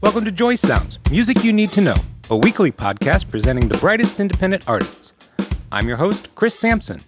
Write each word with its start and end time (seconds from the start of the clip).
Welcome 0.00 0.24
to 0.26 0.32
Joy 0.32 0.54
Sounds, 0.54 0.98
Music 1.10 1.42
You 1.42 1.52
Need 1.52 1.70
to 1.70 1.80
Know, 1.80 1.96
a 2.30 2.36
weekly 2.36 2.70
podcast 2.70 3.28
presenting 3.30 3.68
the 3.68 3.78
brightest 3.78 4.20
independent 4.20 4.68
artists. 4.68 5.12
I'm 5.72 5.88
your 5.88 5.96
host, 5.96 6.32
Chris 6.36 6.56
Sampson. 6.56 7.00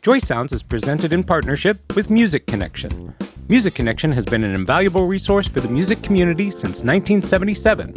Joy 0.00 0.18
Sounds 0.18 0.50
is 0.52 0.62
presented 0.62 1.12
in 1.12 1.24
partnership 1.24 1.94
with 1.94 2.08
Music 2.08 2.46
Connection. 2.46 3.14
Music 3.50 3.74
Connection 3.74 4.12
has 4.12 4.24
been 4.24 4.44
an 4.44 4.54
invaluable 4.54 5.06
resource 5.06 5.46
for 5.46 5.60
the 5.60 5.68
music 5.68 6.02
community 6.02 6.50
since 6.50 6.82
1977. 6.82 7.92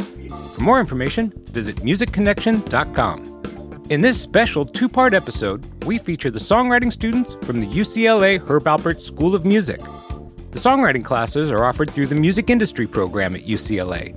For 0.54 0.60
more 0.60 0.80
information, 0.80 1.32
visit 1.46 1.76
musicconnection.com. 1.76 3.86
In 3.88 4.00
this 4.02 4.20
special 4.20 4.66
two 4.66 4.88
part 4.88 5.14
episode, 5.14 5.64
we 5.84 5.96
feature 5.96 6.30
the 6.30 6.38
songwriting 6.38 6.92
students 6.92 7.34
from 7.42 7.60
the 7.60 7.66
UCLA 7.66 8.38
Herb 8.50 8.64
Alpert 8.64 9.00
School 9.00 9.34
of 9.34 9.46
Music. 9.46 9.80
The 10.52 10.58
songwriting 10.58 11.04
classes 11.04 11.50
are 11.50 11.64
offered 11.64 11.90
through 11.90 12.06
the 12.06 12.14
Music 12.14 12.48
Industry 12.48 12.86
Program 12.86 13.34
at 13.34 13.42
UCLA. 13.42 14.14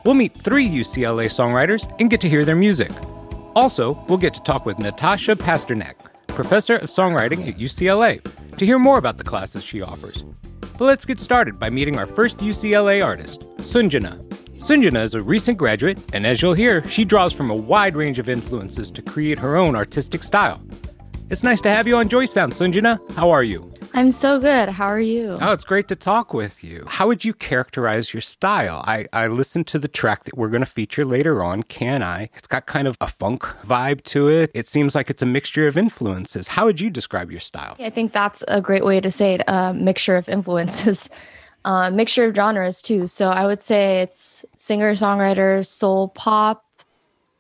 we'll 0.06 0.16
meet 0.16 0.34
three 0.34 0.70
UCLA 0.70 1.26
songwriters 1.26 1.94
and 2.00 2.10
get 2.10 2.22
to 2.22 2.30
hear 2.30 2.46
their 2.46 2.56
music. 2.56 2.92
Also, 3.56 4.02
we'll 4.08 4.18
get 4.18 4.34
to 4.36 4.44
talk 4.44 4.66
with 4.66 4.80
Natasha 4.80 5.36
Pasternak 5.36 5.96
professor 6.36 6.76
of 6.76 6.90
songwriting 6.90 7.48
at 7.48 7.58
UCLA, 7.58 8.22
to 8.58 8.66
hear 8.66 8.78
more 8.78 8.98
about 8.98 9.18
the 9.18 9.24
classes 9.24 9.64
she 9.64 9.82
offers. 9.82 10.24
But 10.78 10.86
let's 10.86 11.06
get 11.06 11.20
started 11.20 11.58
by 11.58 11.70
meeting 11.70 11.98
our 11.98 12.06
first 12.06 12.38
UCLA 12.38 13.04
artist, 13.04 13.42
Sanjana. 13.58 14.22
Sanjana 14.60 15.04
is 15.04 15.14
a 15.14 15.22
recent 15.22 15.58
graduate, 15.58 15.98
and 16.14 16.28
as 16.28 16.42
you'll 16.42 16.54
hear, 16.54 16.88
she 16.90 17.06
draws 17.06 17.34
from 17.34 17.50
a 17.50 17.56
wide 17.56 17.96
range 17.96 18.20
of 18.20 18.30
influences 18.30 18.92
to 18.92 19.02
create 19.02 19.40
her 19.40 19.56
own 19.56 19.76
artistic 19.76 20.24
style. 20.24 20.62
It's 21.30 21.44
nice 21.44 21.62
to 21.62 21.70
have 21.70 21.88
you 21.88 21.96
on 21.98 22.10
Joy 22.10 22.26
Sound, 22.26 22.54
Sanjana. 22.54 23.00
How 23.14 23.32
are 23.32 23.44
you? 23.44 23.75
I'm 23.96 24.12
so 24.12 24.42
good. 24.42 24.68
How 24.68 24.88
are 24.88 25.00
you? 25.00 25.38
Oh, 25.40 25.54
it's 25.54 25.64
great 25.64 25.88
to 25.88 25.96
talk 25.96 26.34
with 26.34 26.66
you. 26.66 26.84
How 26.86 27.08
would 27.08 27.24
you 27.24 27.34
characterize 27.34 28.14
your 28.14 28.20
style? 28.20 28.84
I, 28.86 29.06
I 29.14 29.28
listened 29.28 29.68
to 29.68 29.80
the 29.80 29.88
track 29.88 30.26
that 30.26 30.38
we're 30.38 30.50
going 30.50 30.64
to 30.64 30.70
feature 30.70 31.06
later 31.06 31.42
on, 31.42 31.64
Can 31.64 32.04
I? 32.04 32.30
It's 32.36 32.46
got 32.46 32.66
kind 32.66 32.90
of 32.90 32.98
a 33.00 33.08
funk 33.08 33.44
vibe 33.66 34.04
to 34.08 34.28
it. 34.28 34.52
It 34.54 34.68
seems 34.68 34.96
like 34.96 35.10
it's 35.10 35.22
a 35.22 35.26
mixture 35.26 35.66
of 35.66 35.78
influences. 35.78 36.50
How 36.50 36.66
would 36.66 36.82
you 36.82 36.90
describe 36.90 37.32
your 37.32 37.40
style? 37.40 37.78
I 37.80 37.90
think 37.90 38.12
that's 38.12 38.44
a 38.50 38.60
great 38.60 38.84
way 38.84 39.00
to 39.00 39.10
say 39.10 39.36
it 39.36 39.44
a 39.48 39.74
mixture 39.74 40.18
of 40.18 40.28
influences. 40.28 41.10
Uh, 41.64 41.90
mixture 41.90 42.26
of 42.26 42.36
genres 42.36 42.80
too. 42.80 43.08
So 43.08 43.32
I 43.32 43.48
would 43.48 43.60
say 43.60 44.02
it's 44.02 44.46
singer 44.56 44.92
songwriter, 44.92 45.66
soul 45.66 46.10
pop, 46.10 46.64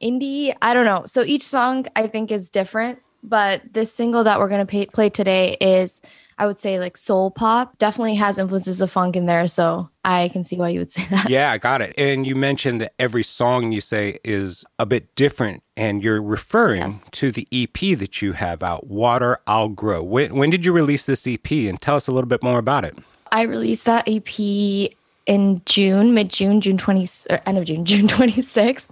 indie. 0.02 0.56
I 0.64 0.74
don't 0.74 0.86
know. 0.86 1.04
So 1.06 1.22
each 1.22 1.44
song 1.44 1.86
I 1.96 2.08
think 2.08 2.32
is 2.32 2.50
different, 2.50 2.98
but 3.22 3.62
this 3.72 3.94
single 3.94 4.24
that 4.24 4.40
we're 4.40 4.50
going 4.50 4.66
to 4.66 4.88
play 4.88 5.12
today 5.12 5.58
is 5.62 6.02
I 6.38 6.46
would 6.46 6.60
say 6.60 6.80
like 6.80 6.98
soul 6.98 7.32
pop 7.32 7.78
definitely 7.78 8.16
has 8.16 8.38
influences 8.38 8.82
of 8.82 8.92
funk 8.92 9.16
in 9.16 9.26
there. 9.26 9.48
So 9.48 9.90
I 10.04 10.30
can 10.30 10.44
see 10.44 10.58
why 10.58 10.70
you 10.70 10.80
would 10.80 10.92
say 10.92 11.06
that. 11.10 11.30
Yeah, 11.30 11.52
I 11.52 11.58
got 11.58 11.82
it. 11.82 11.94
And 11.98 12.28
you 12.28 12.36
mentioned 12.36 12.82
that 12.82 12.94
every 13.00 13.24
song 13.24 13.72
you 13.72 13.82
say 13.82 14.20
is 14.24 14.66
a 14.78 14.86
bit 14.86 15.16
different, 15.16 15.64
and 15.78 16.04
you're 16.04 16.22
referring 16.22 16.92
yes. 16.92 17.06
to 17.12 17.32
the 17.32 17.48
EP 17.52 17.98
that 17.98 18.22
you 18.22 18.34
have 18.34 18.64
out, 18.64 18.88
Water 18.88 19.40
I'll 19.48 19.70
Grow. 19.70 20.04
When, 20.04 20.36
when 20.36 20.50
did 20.50 20.66
you 20.66 20.74
release 20.74 21.06
this 21.06 21.26
EP? 21.26 21.50
And 21.52 21.82
tell 21.82 21.96
us 21.96 22.08
a 22.08 22.12
little 22.12 22.28
bit 22.28 22.44
more 22.44 22.60
about 22.60 22.86
it. 22.86 22.98
I 23.32 23.44
released 23.44 23.86
that 23.86 24.08
EP 24.08 24.92
in 25.26 25.62
June, 25.66 26.14
mid 26.14 26.30
June, 26.30 26.62
June 26.62 26.78
20, 26.78 27.08
or 27.30 27.42
end 27.46 27.58
of 27.58 27.66
June, 27.66 27.86
June 27.86 28.08
26th. 28.08 28.88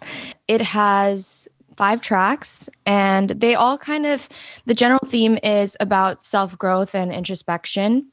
It 0.47 0.61
has 0.61 1.47
five 1.77 2.01
tracks 2.01 2.69
and 2.85 3.29
they 3.29 3.55
all 3.55 3.77
kind 3.77 4.05
of 4.05 4.29
the 4.65 4.73
general 4.73 5.01
theme 5.05 5.37
is 5.43 5.75
about 5.79 6.25
self-growth 6.25 6.95
and 6.95 7.11
introspection 7.11 8.11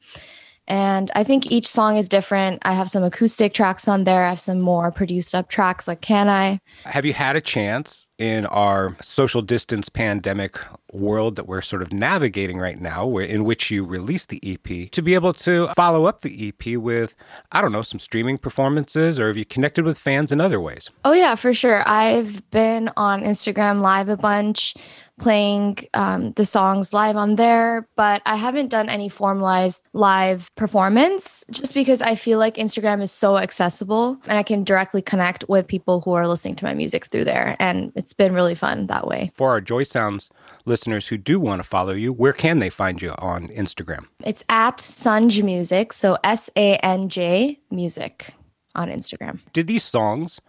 and 0.70 1.10
i 1.14 1.24
think 1.24 1.50
each 1.50 1.66
song 1.66 1.96
is 1.96 2.08
different 2.08 2.58
i 2.62 2.72
have 2.72 2.88
some 2.88 3.02
acoustic 3.02 3.52
tracks 3.52 3.88
on 3.88 4.04
there 4.04 4.24
i 4.24 4.28
have 4.28 4.40
some 4.40 4.60
more 4.60 4.90
produced 4.90 5.34
up 5.34 5.48
tracks 5.48 5.86
like 5.86 6.00
can 6.00 6.28
i 6.28 6.58
have 6.84 7.04
you 7.04 7.12
had 7.12 7.36
a 7.36 7.40
chance 7.40 8.08
in 8.20 8.44
our 8.46 8.96
social 9.00 9.40
distance 9.40 9.88
pandemic 9.88 10.58
world 10.92 11.36
that 11.36 11.46
we're 11.48 11.62
sort 11.62 11.80
of 11.80 11.90
navigating 11.90 12.58
right 12.58 12.78
now, 12.78 13.16
in 13.16 13.44
which 13.44 13.70
you 13.70 13.82
released 13.82 14.28
the 14.28 14.40
EP, 14.44 14.90
to 14.90 15.00
be 15.00 15.14
able 15.14 15.32
to 15.32 15.68
follow 15.74 16.04
up 16.04 16.20
the 16.20 16.48
EP 16.48 16.76
with, 16.76 17.16
I 17.50 17.62
don't 17.62 17.72
know, 17.72 17.80
some 17.80 17.98
streaming 17.98 18.36
performances, 18.36 19.18
or 19.18 19.28
have 19.28 19.38
you 19.38 19.46
connected 19.46 19.86
with 19.86 19.98
fans 19.98 20.30
in 20.30 20.40
other 20.40 20.60
ways? 20.60 20.90
Oh, 21.02 21.14
yeah, 21.14 21.34
for 21.34 21.54
sure. 21.54 21.82
I've 21.88 22.48
been 22.50 22.90
on 22.96 23.22
Instagram 23.22 23.80
Live 23.80 24.10
a 24.10 24.18
bunch 24.18 24.74
playing 25.20 25.78
um, 25.94 26.32
the 26.32 26.44
songs 26.44 26.92
live 26.92 27.16
on 27.16 27.36
there, 27.36 27.86
but 27.94 28.22
I 28.26 28.36
haven't 28.36 28.68
done 28.68 28.88
any 28.88 29.08
formalized 29.08 29.84
live 29.92 30.50
performance 30.56 31.44
just 31.50 31.74
because 31.74 32.02
I 32.02 32.14
feel 32.14 32.38
like 32.38 32.56
Instagram 32.56 33.02
is 33.02 33.12
so 33.12 33.36
accessible 33.36 34.18
and 34.26 34.38
I 34.38 34.42
can 34.42 34.64
directly 34.64 35.02
connect 35.02 35.48
with 35.48 35.68
people 35.68 36.00
who 36.00 36.14
are 36.14 36.26
listening 36.26 36.54
to 36.56 36.64
my 36.64 36.74
music 36.74 37.06
through 37.06 37.24
there. 37.24 37.56
And 37.58 37.92
it's 37.94 38.12
been 38.12 38.34
really 38.34 38.54
fun 38.54 38.86
that 38.88 39.06
way. 39.06 39.30
For 39.34 39.50
our 39.50 39.60
Joy 39.60 39.84
Sounds 39.84 40.30
listeners 40.64 41.08
who 41.08 41.18
do 41.18 41.38
want 41.38 41.62
to 41.62 41.68
follow 41.68 41.92
you, 41.92 42.12
where 42.12 42.32
can 42.32 42.58
they 42.58 42.70
find 42.70 43.00
you 43.00 43.14
on 43.18 43.48
Instagram? 43.48 44.06
It's 44.24 44.44
at 44.48 44.78
Sanj 44.78 45.42
Music, 45.42 45.92
so 45.92 46.16
S 46.24 46.50
A 46.56 46.76
N 46.76 47.08
J 47.08 47.60
Music 47.70 48.34
on 48.74 48.88
Instagram. 48.88 49.40
Did 49.52 49.66
these 49.66 49.84
songs 49.84 50.40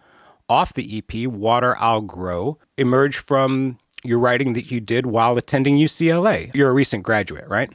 off 0.48 0.74
the 0.74 0.98
EP, 0.98 1.26
Water 1.28 1.76
I'll 1.78 2.02
Grow, 2.02 2.58
emerge 2.76 3.18
from 3.18 3.78
your 4.04 4.18
writing 4.18 4.52
that 4.54 4.70
you 4.70 4.80
did 4.80 5.06
while 5.06 5.36
attending 5.36 5.76
UCLA. 5.76 6.54
You're 6.54 6.70
a 6.70 6.74
recent 6.74 7.02
graduate, 7.02 7.48
right? 7.48 7.70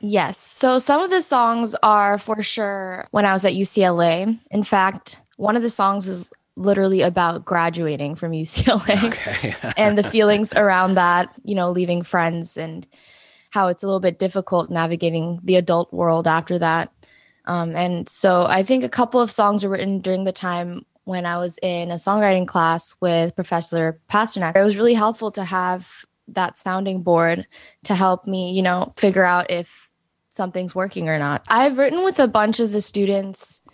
Yes. 0.00 0.38
So 0.38 0.78
some 0.78 1.02
of 1.02 1.10
the 1.10 1.22
songs 1.22 1.74
are 1.82 2.18
for 2.18 2.42
sure 2.42 3.06
when 3.10 3.26
I 3.26 3.32
was 3.32 3.44
at 3.44 3.52
UCLA. 3.52 4.38
In 4.50 4.62
fact, 4.64 5.20
one 5.36 5.56
of 5.56 5.62
the 5.62 5.70
songs 5.70 6.08
is 6.08 6.30
literally 6.56 7.02
about 7.02 7.44
graduating 7.44 8.14
from 8.14 8.32
UCLA 8.32 9.04
okay. 9.04 9.54
and 9.76 9.96
the 9.98 10.02
feelings 10.02 10.52
around 10.54 10.94
that, 10.94 11.28
you 11.44 11.54
know, 11.54 11.70
leaving 11.70 12.02
friends 12.02 12.56
and 12.56 12.86
how 13.50 13.68
it's 13.68 13.82
a 13.82 13.86
little 13.86 14.00
bit 14.00 14.18
difficult 14.18 14.70
navigating 14.70 15.40
the 15.42 15.56
adult 15.56 15.92
world 15.92 16.26
after 16.26 16.58
that. 16.58 16.92
Um, 17.46 17.74
and 17.74 18.08
so 18.08 18.46
I 18.46 18.62
think 18.62 18.84
a 18.84 18.88
couple 18.88 19.20
of 19.20 19.30
songs 19.30 19.64
were 19.64 19.70
written 19.70 20.00
during 20.00 20.24
the 20.24 20.32
time 20.32 20.84
when 21.10 21.26
I 21.26 21.36
was 21.38 21.58
in 21.60 21.90
a 21.90 21.94
songwriting 21.94 22.46
class 22.46 22.94
with 23.00 23.34
Professor 23.34 24.00
Pasternak. 24.08 24.56
It 24.56 24.64
was 24.64 24.76
really 24.76 24.94
helpful 24.94 25.32
to 25.32 25.44
have 25.44 26.06
that 26.28 26.56
sounding 26.56 27.02
board 27.02 27.46
to 27.84 27.94
help 27.96 28.26
me, 28.26 28.52
you 28.52 28.62
know, 28.62 28.94
figure 28.96 29.24
out 29.24 29.50
if 29.50 29.90
something's 30.30 30.74
working 30.74 31.08
or 31.08 31.18
not. 31.18 31.44
I've 31.48 31.78
written 31.78 32.04
with 32.04 32.20
a 32.20 32.28
bunch 32.28 32.60
of 32.60 32.70
the 32.70 32.80
students 32.80 33.64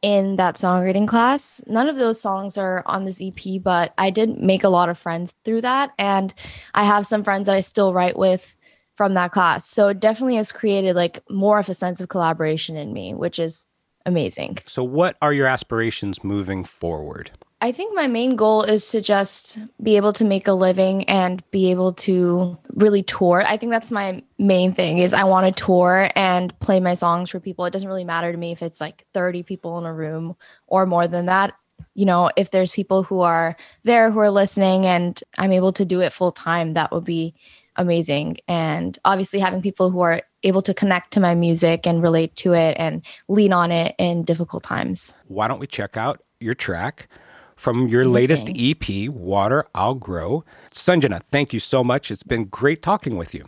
in 0.00 0.36
that 0.36 0.56
songwriting 0.56 1.06
class. 1.06 1.62
None 1.66 1.88
of 1.88 1.96
those 1.96 2.18
songs 2.18 2.56
are 2.56 2.82
on 2.86 3.04
this 3.04 3.22
EP, 3.22 3.62
but 3.62 3.92
I 3.98 4.08
did 4.08 4.40
make 4.40 4.64
a 4.64 4.70
lot 4.70 4.88
of 4.88 4.98
friends 4.98 5.34
through 5.44 5.60
that. 5.60 5.90
And 5.98 6.32
I 6.74 6.84
have 6.84 7.06
some 7.06 7.22
friends 7.22 7.46
that 7.46 7.56
I 7.56 7.60
still 7.60 7.92
write 7.92 8.18
with 8.18 8.56
from 8.96 9.12
that 9.14 9.32
class. 9.32 9.68
So 9.68 9.88
it 9.88 10.00
definitely 10.00 10.36
has 10.36 10.50
created 10.50 10.96
like 10.96 11.22
more 11.28 11.58
of 11.58 11.68
a 11.68 11.74
sense 11.74 12.00
of 12.00 12.08
collaboration 12.08 12.76
in 12.76 12.94
me, 12.94 13.12
which 13.12 13.38
is 13.38 13.66
amazing. 14.06 14.58
So, 14.66 14.82
what 14.82 15.16
are 15.20 15.32
your 15.32 15.46
aspirations 15.46 16.24
moving 16.24 16.64
forward? 16.64 17.30
I 17.60 17.72
think 17.72 17.94
my 17.94 18.06
main 18.06 18.36
goal 18.36 18.62
is 18.62 18.88
to 18.90 19.00
just 19.00 19.58
be 19.82 19.96
able 19.96 20.12
to 20.14 20.24
make 20.24 20.46
a 20.46 20.52
living 20.52 21.04
and 21.04 21.42
be 21.50 21.70
able 21.70 21.94
to 21.94 22.58
really 22.68 23.02
tour. 23.02 23.42
I 23.46 23.56
think 23.56 23.72
that's 23.72 23.90
my 23.90 24.22
main 24.38 24.74
thing 24.74 24.98
is 24.98 25.14
I 25.14 25.24
want 25.24 25.46
to 25.46 25.64
tour 25.64 26.10
and 26.14 26.58
play 26.60 26.80
my 26.80 26.92
songs 26.92 27.30
for 27.30 27.40
people. 27.40 27.64
It 27.64 27.72
doesn't 27.72 27.88
really 27.88 28.04
matter 28.04 28.30
to 28.30 28.38
me 28.38 28.52
if 28.52 28.62
it's 28.62 28.80
like 28.80 29.06
30 29.14 29.42
people 29.42 29.78
in 29.78 29.86
a 29.86 29.92
room 29.92 30.36
or 30.66 30.84
more 30.84 31.08
than 31.08 31.26
that. 31.26 31.54
You 31.94 32.04
know, 32.04 32.30
if 32.36 32.50
there's 32.50 32.70
people 32.70 33.02
who 33.02 33.20
are 33.20 33.56
there 33.84 34.10
who 34.10 34.18
are 34.18 34.30
listening 34.30 34.84
and 34.84 35.18
I'm 35.38 35.52
able 35.52 35.72
to 35.74 35.86
do 35.86 36.02
it 36.02 36.12
full 36.12 36.32
time, 36.32 36.74
that 36.74 36.92
would 36.92 37.04
be 37.04 37.34
amazing. 37.74 38.36
And 38.48 38.98
obviously 39.04 39.38
having 39.38 39.62
people 39.62 39.90
who 39.90 40.00
are 40.00 40.20
able 40.46 40.62
to 40.62 40.72
connect 40.74 41.12
to 41.12 41.20
my 41.20 41.34
music 41.34 41.86
and 41.86 42.02
relate 42.02 42.34
to 42.36 42.54
it 42.54 42.76
and 42.78 43.04
lean 43.28 43.52
on 43.52 43.70
it 43.72 43.94
in 43.98 44.22
difficult 44.24 44.62
times. 44.62 45.12
Why 45.28 45.48
don't 45.48 45.58
we 45.58 45.66
check 45.66 45.96
out 45.96 46.22
your 46.40 46.54
track 46.54 47.08
from 47.56 47.88
your 47.88 48.02
Amazing. 48.02 48.12
latest 48.12 48.50
EP, 48.56 49.08
Water 49.10 49.66
I'll 49.74 49.94
Grow? 49.94 50.44
Sanjana, 50.72 51.22
thank 51.22 51.52
you 51.52 51.60
so 51.60 51.82
much. 51.82 52.10
It's 52.10 52.22
been 52.22 52.44
great 52.44 52.82
talking 52.82 53.16
with 53.16 53.34
you. 53.34 53.44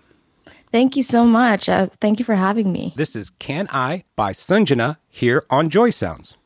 Thank 0.71 0.97
you 0.97 1.03
so 1.03 1.25
much. 1.25 1.69
Uh, 1.69 1.87
thank 2.00 2.19
you 2.19 2.25
for 2.25 2.35
having 2.35 2.73
me. 2.73 2.93
This 2.97 3.17
is 3.17 3.31
Can 3.31 3.69
I 3.71 4.05
by 4.17 4.33
Sanjana 4.33 4.99
here 5.09 5.44
on 5.49 5.71
Joy 5.71 5.91
Sounds. 5.91 6.37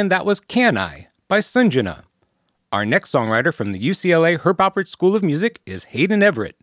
And 0.00 0.10
that 0.10 0.24
was 0.24 0.40
Can 0.40 0.78
I 0.78 1.08
by 1.28 1.40
Sanjana. 1.40 2.04
Our 2.72 2.86
next 2.86 3.12
songwriter 3.12 3.52
from 3.52 3.70
the 3.70 3.78
UCLA 3.78 4.40
Herb 4.40 4.56
Alpert 4.56 4.88
School 4.88 5.14
of 5.14 5.22
Music 5.22 5.60
is 5.66 5.84
Hayden 5.92 6.22
Everett. 6.22 6.56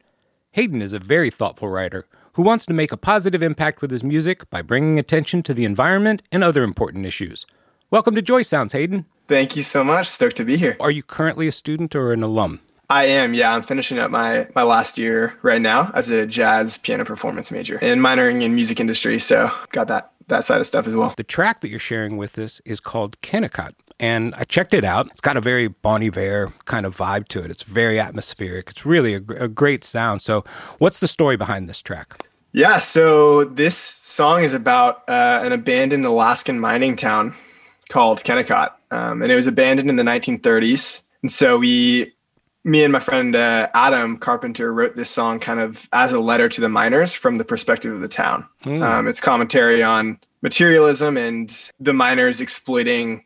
Hayden 0.54 0.82
is 0.82 0.92
a 0.92 0.98
very 0.98 1.30
thoughtful 1.30 1.70
writer 1.70 2.08
who 2.34 2.42
wants 2.42 2.66
to 2.66 2.74
make 2.74 2.92
a 2.92 2.98
positive 2.98 3.44
impact 3.44 3.80
with 3.80 3.92
his 3.92 4.04
music 4.04 4.50
by 4.50 4.64
bringing 4.64 4.98
attention 4.98 5.44
to 5.44 5.54
the 5.54 5.66
environment 5.66 6.24
and 6.32 6.44
other 6.44 6.64
important 6.64 7.06
issues. 7.06 7.46
Welcome 7.92 8.16
to 8.16 8.24
Joy 8.24 8.42
Sounds, 8.42 8.74
Hayden. 8.74 9.06
Thank 9.28 9.56
you 9.56 9.62
so 9.62 9.84
much. 9.84 10.08
Stoked 10.08 10.38
to 10.38 10.44
be 10.44 10.58
here. 10.58 10.76
Are 10.80 10.90
you 10.90 11.04
currently 11.04 11.48
a 11.48 11.52
student 11.52 11.94
or 11.96 12.14
an 12.14 12.24
alum? 12.24 12.62
I 12.90 13.06
am, 13.06 13.36
yeah. 13.36 13.54
I'm 13.54 13.62
finishing 13.62 14.00
up 14.00 14.10
my 14.10 14.48
my 14.56 14.64
last 14.64 14.98
year 14.98 15.38
right 15.44 15.62
now 15.62 15.92
as 15.94 16.10
a 16.10 16.26
jazz 16.26 16.80
piano 16.80 17.06
performance 17.06 17.52
major 17.52 17.78
and 17.84 18.02
minoring 18.02 18.42
in 18.42 18.56
music 18.56 18.80
industry. 18.80 19.20
So 19.20 19.52
got 19.74 19.90
that 19.90 20.12
that 20.28 20.44
side 20.44 20.62
of 20.62 20.68
stuff 20.68 20.88
as 20.88 20.96
well. 20.96 21.14
The 21.18 21.24
track 21.24 21.62
that 21.62 21.70
you're 21.70 21.80
sharing 21.80 22.18
with 22.18 22.38
us 22.38 22.62
is 22.66 22.80
called 22.80 23.20
Kennecott. 23.22 23.74
And 24.00 24.36
I 24.36 24.44
checked 24.44 24.74
it 24.76 24.84
out. 24.84 25.08
It's 25.08 25.22
got 25.22 25.38
a 25.38 25.42
very 25.42 25.68
Bon 25.68 26.04
Iver 26.04 26.54
kind 26.66 26.86
of 26.86 26.96
vibe 26.96 27.28
to 27.30 27.40
it. 27.40 27.50
It's 27.50 27.64
very 27.64 28.00
atmospheric. 28.00 28.70
It's 28.70 28.86
really 28.86 29.16
a, 29.16 29.22
a 29.40 29.48
great 29.48 29.84
sound. 29.84 30.22
So, 30.22 30.44
what's 30.78 31.00
the 31.00 31.08
story 31.08 31.36
behind 31.36 31.68
this 31.68 31.82
track? 31.82 32.24
Yeah, 32.54 32.80
so 32.80 33.44
this 33.44 33.76
song 33.76 34.44
is 34.44 34.54
about 34.54 35.08
uh, 35.10 35.42
an 35.44 35.52
abandoned 35.52 36.06
Alaskan 36.06 36.60
mining 36.60 36.96
town 36.96 37.34
called 37.90 38.20
Kennecott. 38.20 38.72
Um, 38.92 39.22
and 39.22 39.32
it 39.32 39.36
was 39.36 39.48
abandoned 39.48 39.90
in 39.90 39.96
the 39.96 40.04
1930s. 40.04 41.04
And 41.24 41.32
so 41.32 41.58
we 41.58 42.14
me 42.68 42.84
and 42.84 42.92
my 42.92 43.00
friend 43.00 43.36
uh, 43.36 43.70
Adam 43.74 44.18
Carpenter 44.18 44.74
wrote 44.74 44.96
this 44.96 45.10
song 45.10 45.40
kind 45.40 45.60
of 45.62 45.88
as 45.94 46.12
a 46.12 46.20
letter 46.20 46.50
to 46.50 46.62
the 46.62 46.70
miners 46.70 47.14
from 47.14 47.38
the 47.38 47.46
perspective 47.46 47.94
of 47.94 48.02
the 48.02 48.10
town. 48.10 48.48
Mm. 48.66 48.84
Um, 48.84 49.08
it's 49.08 49.22
commentary 49.22 49.82
on 49.82 50.20
materialism 50.42 51.18
and 51.18 51.50
the 51.80 51.94
miners 51.94 52.42
exploiting 52.42 53.24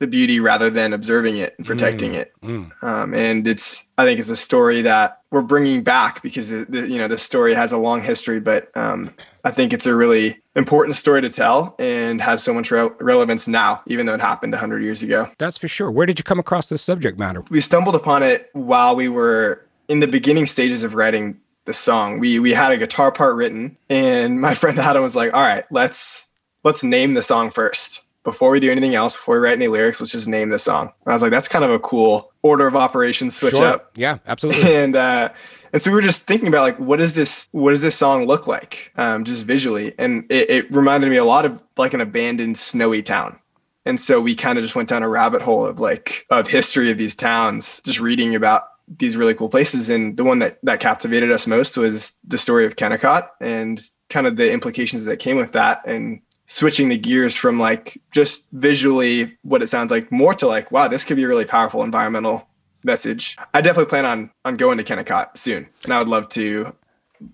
the 0.00 0.08
beauty 0.08 0.40
rather 0.40 0.68
than 0.68 0.92
observing 0.92 1.36
it 1.36 1.54
and 1.56 1.66
protecting 1.66 2.12
mm. 2.12 2.16
it. 2.16 2.32
Mm. 2.42 2.82
Um, 2.82 3.14
and 3.14 3.46
it's, 3.46 3.88
I 3.96 4.04
think, 4.04 4.18
it's 4.18 4.28
a 4.28 4.36
story 4.36 4.82
that 4.82 5.21
we're 5.32 5.42
bringing 5.42 5.82
back 5.82 6.22
because 6.22 6.50
the, 6.50 6.66
the, 6.68 6.86
you 6.86 6.98
know 6.98 7.08
the 7.08 7.18
story 7.18 7.54
has 7.54 7.72
a 7.72 7.78
long 7.78 8.02
history, 8.02 8.38
but 8.38 8.70
um, 8.76 9.12
I 9.44 9.50
think 9.50 9.72
it's 9.72 9.86
a 9.86 9.96
really 9.96 10.40
important 10.54 10.94
story 10.96 11.22
to 11.22 11.30
tell 11.30 11.74
and 11.78 12.20
has 12.20 12.44
so 12.44 12.52
much 12.52 12.70
re- 12.70 12.90
relevance 13.00 13.48
now, 13.48 13.82
even 13.86 14.06
though 14.06 14.14
it 14.14 14.20
happened 14.20 14.52
100 14.52 14.82
years 14.82 15.02
ago. 15.02 15.28
That's 15.38 15.56
for 15.56 15.68
sure. 15.68 15.90
Where 15.90 16.06
did 16.06 16.18
you 16.18 16.22
come 16.22 16.38
across 16.38 16.68
this 16.68 16.82
subject 16.82 17.18
matter? 17.18 17.42
We 17.48 17.62
stumbled 17.62 17.96
upon 17.96 18.22
it 18.22 18.50
while 18.52 18.94
we 18.94 19.08
were 19.08 19.66
in 19.88 20.00
the 20.00 20.06
beginning 20.06 20.44
stages 20.46 20.82
of 20.82 20.94
writing 20.94 21.40
the 21.64 21.72
song. 21.72 22.18
We 22.18 22.38
we 22.38 22.50
had 22.52 22.72
a 22.72 22.76
guitar 22.76 23.10
part 23.10 23.34
written, 23.34 23.78
and 23.88 24.40
my 24.40 24.54
friend 24.62 24.78
Adam 24.78 25.02
was 25.02 25.16
like, 25.16 25.32
"All 25.32 25.42
right, 25.42 25.64
let's 25.70 26.30
let's 26.62 26.84
name 26.84 27.14
the 27.14 27.22
song 27.22 27.48
first 27.48 28.01
before 28.24 28.50
we 28.50 28.60
do 28.60 28.70
anything 28.70 28.94
else. 28.94 29.12
Before 29.12 29.36
we 29.36 29.40
write 29.40 29.56
any 29.56 29.68
lyrics, 29.68 30.00
let's 30.00 30.12
just 30.12 30.28
name 30.28 30.50
the 30.50 30.58
song." 30.58 30.92
And 31.04 31.12
I 31.12 31.14
was 31.14 31.22
like, 31.22 31.30
"That's 31.30 31.48
kind 31.48 31.64
of 31.64 31.70
a 31.70 31.78
cool 31.78 32.32
order 32.42 32.66
of 32.66 32.76
operations 32.76 33.36
switch 33.36 33.56
sure. 33.56 33.66
up." 33.66 33.92
Yeah, 33.96 34.18
absolutely. 34.26 34.74
And 34.74 34.96
uh, 34.96 35.30
and 35.72 35.80
so 35.80 35.90
we 35.90 35.94
were 35.94 36.02
just 36.02 36.22
thinking 36.22 36.48
about 36.48 36.62
like 36.62 36.78
what 36.78 36.98
does 36.98 37.14
this 37.14 37.48
what 37.52 37.70
does 37.70 37.82
this 37.82 37.96
song 37.96 38.26
look 38.26 38.46
like 38.46 38.92
um, 38.96 39.24
just 39.24 39.46
visually 39.46 39.94
and 39.98 40.30
it, 40.30 40.50
it, 40.50 40.70
reminded 40.70 41.10
me 41.10 41.16
a 41.16 41.24
lot 41.24 41.44
of 41.44 41.62
like 41.76 41.94
an 41.94 42.00
abandoned 42.00 42.58
snowy 42.58 43.02
town 43.02 43.38
And 43.84 44.00
so 44.00 44.20
we 44.20 44.34
kind 44.34 44.58
of 44.58 44.62
just 44.62 44.76
went 44.76 44.88
down 44.88 45.02
a 45.02 45.08
rabbit 45.08 45.42
hole 45.42 45.66
of 45.66 45.80
like 45.80 46.26
of 46.30 46.48
history 46.48 46.90
of 46.90 46.98
these 46.98 47.16
towns, 47.16 47.80
just 47.82 48.00
reading 48.00 48.34
about 48.34 48.64
these 48.88 49.16
really 49.16 49.34
cool 49.34 49.48
places. 49.48 49.88
And 49.88 50.16
the 50.16 50.24
one 50.24 50.38
that 50.40 50.58
that 50.62 50.80
captivated 50.80 51.32
us 51.32 51.46
most 51.46 51.76
was 51.76 52.18
the 52.26 52.38
story 52.38 52.66
of 52.66 52.76
Kennecott 52.76 53.28
and 53.40 53.80
kind 54.08 54.26
of 54.26 54.36
the 54.36 54.52
implications 54.52 55.04
that 55.06 55.18
came 55.18 55.36
with 55.36 55.52
that 55.52 55.80
and 55.86 56.20
switching 56.52 56.90
the 56.90 56.98
gears 56.98 57.34
from 57.34 57.58
like 57.58 57.98
just 58.10 58.50
visually 58.52 59.38
what 59.40 59.62
it 59.62 59.68
sounds 59.68 59.90
like 59.90 60.12
more 60.12 60.34
to 60.34 60.46
like 60.46 60.70
wow 60.70 60.86
this 60.86 61.02
could 61.02 61.16
be 61.16 61.22
a 61.22 61.28
really 61.28 61.46
powerful 61.46 61.82
environmental 61.82 62.46
message 62.84 63.38
i 63.54 63.62
definitely 63.62 63.88
plan 63.88 64.04
on 64.04 64.30
on 64.44 64.54
going 64.58 64.76
to 64.76 64.84
kennecott 64.84 65.34
soon 65.34 65.66
and 65.84 65.94
i 65.94 65.98
would 65.98 66.08
love 66.08 66.28
to 66.28 66.70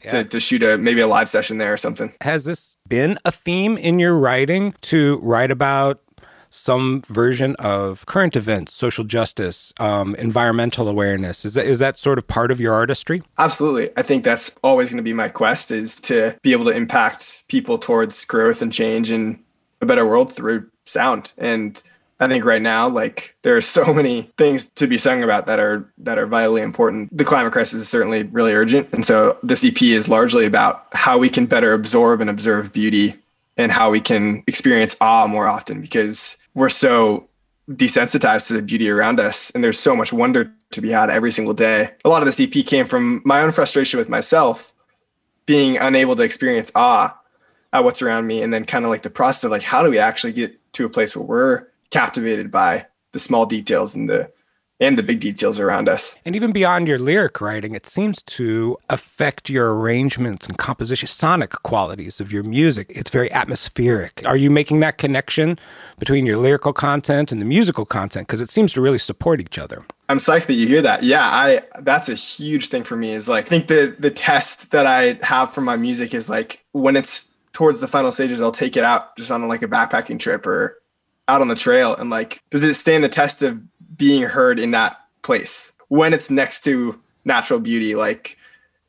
yeah. 0.05 0.11
to, 0.11 0.25
to 0.25 0.39
shoot 0.39 0.63
a 0.63 0.79
maybe 0.79 1.01
a 1.01 1.07
live 1.09 1.29
session 1.29 1.59
there 1.59 1.73
or 1.73 1.77
something 1.77 2.13
has 2.21 2.45
this 2.45 2.77
been 2.87 3.19
a 3.25 3.33
theme 3.33 3.77
in 3.77 3.99
your 3.99 4.17
writing 4.17 4.73
to 4.83 5.19
write 5.21 5.51
about 5.51 6.01
some 6.51 7.03
version 7.09 7.55
of 7.59 8.07
current 8.07 8.37
events, 8.37 8.73
social 8.73 9.05
justice, 9.05 9.73
um, 9.79 10.15
environmental 10.17 10.89
awareness? 10.89 11.45
Is 11.45 11.55
that 11.55 11.67
is 11.67 11.79
that 11.79 11.99
sort 11.99 12.19
of 12.19 12.27
part 12.27 12.51
of 12.51 12.61
your 12.61 12.75
artistry? 12.75 13.23
Absolutely. 13.39 13.91
I 13.97 14.03
think 14.03 14.25
that's 14.25 14.57
always 14.63 14.91
going 14.91 14.99
to 14.99 15.03
be 15.03 15.13
my 15.13 15.29
quest 15.29 15.71
is 15.71 16.01
to 16.03 16.37
be 16.43 16.53
able 16.53 16.65
to 16.67 16.71
impact 16.71 17.49
people 17.49 17.79
towards 17.79 18.25
growth 18.25 18.63
and 18.63 18.73
change 18.73 19.11
and 19.11 19.43
a 19.81 19.87
better 19.87 20.07
world 20.07 20.33
through 20.33 20.69
sound. 20.85 21.33
And 21.39 21.81
I 22.21 22.27
think 22.27 22.45
right 22.45 22.63
now, 22.63 22.89
like 22.89 23.37
there 23.43 23.57
are 23.57 23.61
so 23.61 23.93
many 23.95 24.31
things 24.37 24.71
to 24.71 24.87
be 24.87 24.99
sung 24.99 25.23
about 25.23 25.47
that 25.47 25.59
are 25.59 25.91
that 25.99 26.19
are 26.19 26.27
vitally 26.27 26.63
important. 26.63 27.17
The 27.17 27.25
climate 27.25 27.53
crisis 27.53 27.83
is 27.83 27.89
certainly 27.89 28.25
really 28.25 28.53
urgent, 28.53 28.93
and 28.93 29.05
so 29.05 29.39
this 29.43 29.65
EP 29.65 29.81
is 29.83 30.09
largely 30.09 30.47
about 30.47 30.87
how 30.93 31.19
we 31.19 31.29
can 31.29 31.47
better 31.47 31.73
absorb 31.73 32.21
and 32.21 32.31
observe 32.31 32.73
beauty 32.73 33.17
and 33.59 33.73
how 33.73 33.91
we 33.91 34.01
can 34.01 34.45
experience 34.47 34.97
awe 35.01 35.27
more 35.27 35.47
often 35.47 35.81
because 35.81 36.39
we're 36.55 36.69
so 36.69 37.29
desensitized 37.69 38.47
to 38.47 38.55
the 38.55 38.63
beauty 38.63 38.89
around 38.89 39.21
us 39.21 39.51
and 39.51 39.63
there's 39.63 39.79
so 39.79 39.95
much 39.95 40.13
wonder 40.13 40.51
to 40.71 40.81
be 40.81 40.91
had 40.91 41.11
every 41.11 41.31
single 41.31 41.53
day. 41.53 41.91
A 42.05 42.09
lot 42.09 42.23
of 42.23 42.27
this 42.27 42.41
EP 42.41 42.65
came 42.65 42.87
from 42.87 43.21
my 43.25 43.43
own 43.43 43.53
frustration 43.53 43.99
with 43.99 44.09
myself 44.09 44.73
being 45.45 45.77
unable 45.77 46.17
to 46.17 46.23
experience 46.23 46.71
awe 46.75 47.15
at 47.73 47.85
what's 47.85 48.01
around 48.01 48.27
me 48.27 48.43
and 48.43 48.55
then 48.55 48.65
kind 48.65 48.85
of 48.85 48.91
like 48.91 49.03
the 49.03 49.11
process 49.11 49.45
of 49.45 49.51
like 49.51 49.63
how 49.63 49.83
do 49.83 49.91
we 49.91 49.99
actually 49.99 50.33
get 50.33 50.59
to 50.73 50.87
a 50.87 50.89
place 50.89 51.17
where 51.17 51.27
we're 51.27 51.67
captivated 51.91 52.51
by 52.51 52.87
the 53.13 53.19
small 53.19 53.45
details 53.45 53.95
and 53.95 54.09
the 54.09 54.31
and 54.81 54.99
the 54.99 55.03
big 55.03 55.21
details 55.21 55.59
around 55.59 55.89
us. 55.89 56.17
And 56.25 56.37
even 56.37 56.53
beyond 56.53 56.87
your 56.89 56.99
lyric 56.99 57.41
writing, 57.41 57.75
it 57.75 57.89
seems 57.89 58.23
to 58.23 58.79
affect 58.89 59.51
your 59.51 59.77
arrangements 59.77 60.47
and 60.47 60.57
composition, 60.57 61.09
sonic 61.09 61.51
qualities 61.63 62.21
of 62.21 62.33
your 62.33 62.43
music. 62.43 62.93
It's 62.95 63.11
very 63.11 63.31
atmospheric. 63.33 64.23
Are 64.27 64.37
you 64.37 64.51
making 64.51 64.81
that 64.81 64.99
connection 64.99 65.59
between 65.99 66.27
your 66.27 66.37
lyrical 66.37 66.73
content 66.73 67.33
and 67.33 67.41
the 67.41 67.47
musical 67.47 67.85
content? 67.85 68.29
Because 68.29 68.41
it 68.41 68.51
seems 68.51 68.73
to 68.75 68.81
really 68.81 68.99
support 68.99 69.41
each 69.41 69.59
other. 69.59 69.85
I'm 70.09 70.19
psyched 70.19 70.47
that 70.47 70.55
you 70.55 70.67
hear 70.67 70.81
that. 70.83 71.03
Yeah, 71.03 71.27
I 71.27 71.63
that's 71.81 72.09
a 72.09 72.15
huge 72.15 72.69
thing 72.69 72.83
for 72.83 72.97
me. 72.97 73.13
Is 73.13 73.29
like 73.29 73.47
I 73.47 73.49
think 73.49 73.67
the 73.67 73.95
the 73.99 74.11
test 74.11 74.71
that 74.71 74.87
I 74.87 75.19
have 75.23 75.53
for 75.53 75.61
my 75.61 75.77
music 75.77 76.15
is 76.15 76.31
like 76.31 76.65
when 76.73 76.97
it's 76.97 77.35
towards 77.53 77.81
the 77.81 77.89
final 77.89 78.11
stages, 78.11 78.41
I'll 78.41 78.53
take 78.53 78.77
it 78.77 78.85
out 78.85 79.17
just 79.17 79.31
on 79.31 79.47
like 79.49 79.63
a 79.63 79.69
backpacking 79.69 80.19
trip 80.19 80.47
or 80.47 80.81
out 81.29 81.43
on 81.43 81.49
the 81.49 81.55
trail 81.55 81.95
and 81.95 82.09
like 82.09 82.43
does 82.49 82.65
it 82.65 82.75
stand 82.75 83.05
the 83.05 83.09
test 83.09 83.43
of 83.43 83.61
being 83.97 84.23
heard 84.23 84.59
in 84.59 84.71
that 84.73 84.99
place 85.23 85.73
when 85.89 86.13
it's 86.13 86.31
next 86.31 86.65
to 86.65 87.01
natural 87.25 87.61
beauty? 87.61 87.95
Like 87.95 88.37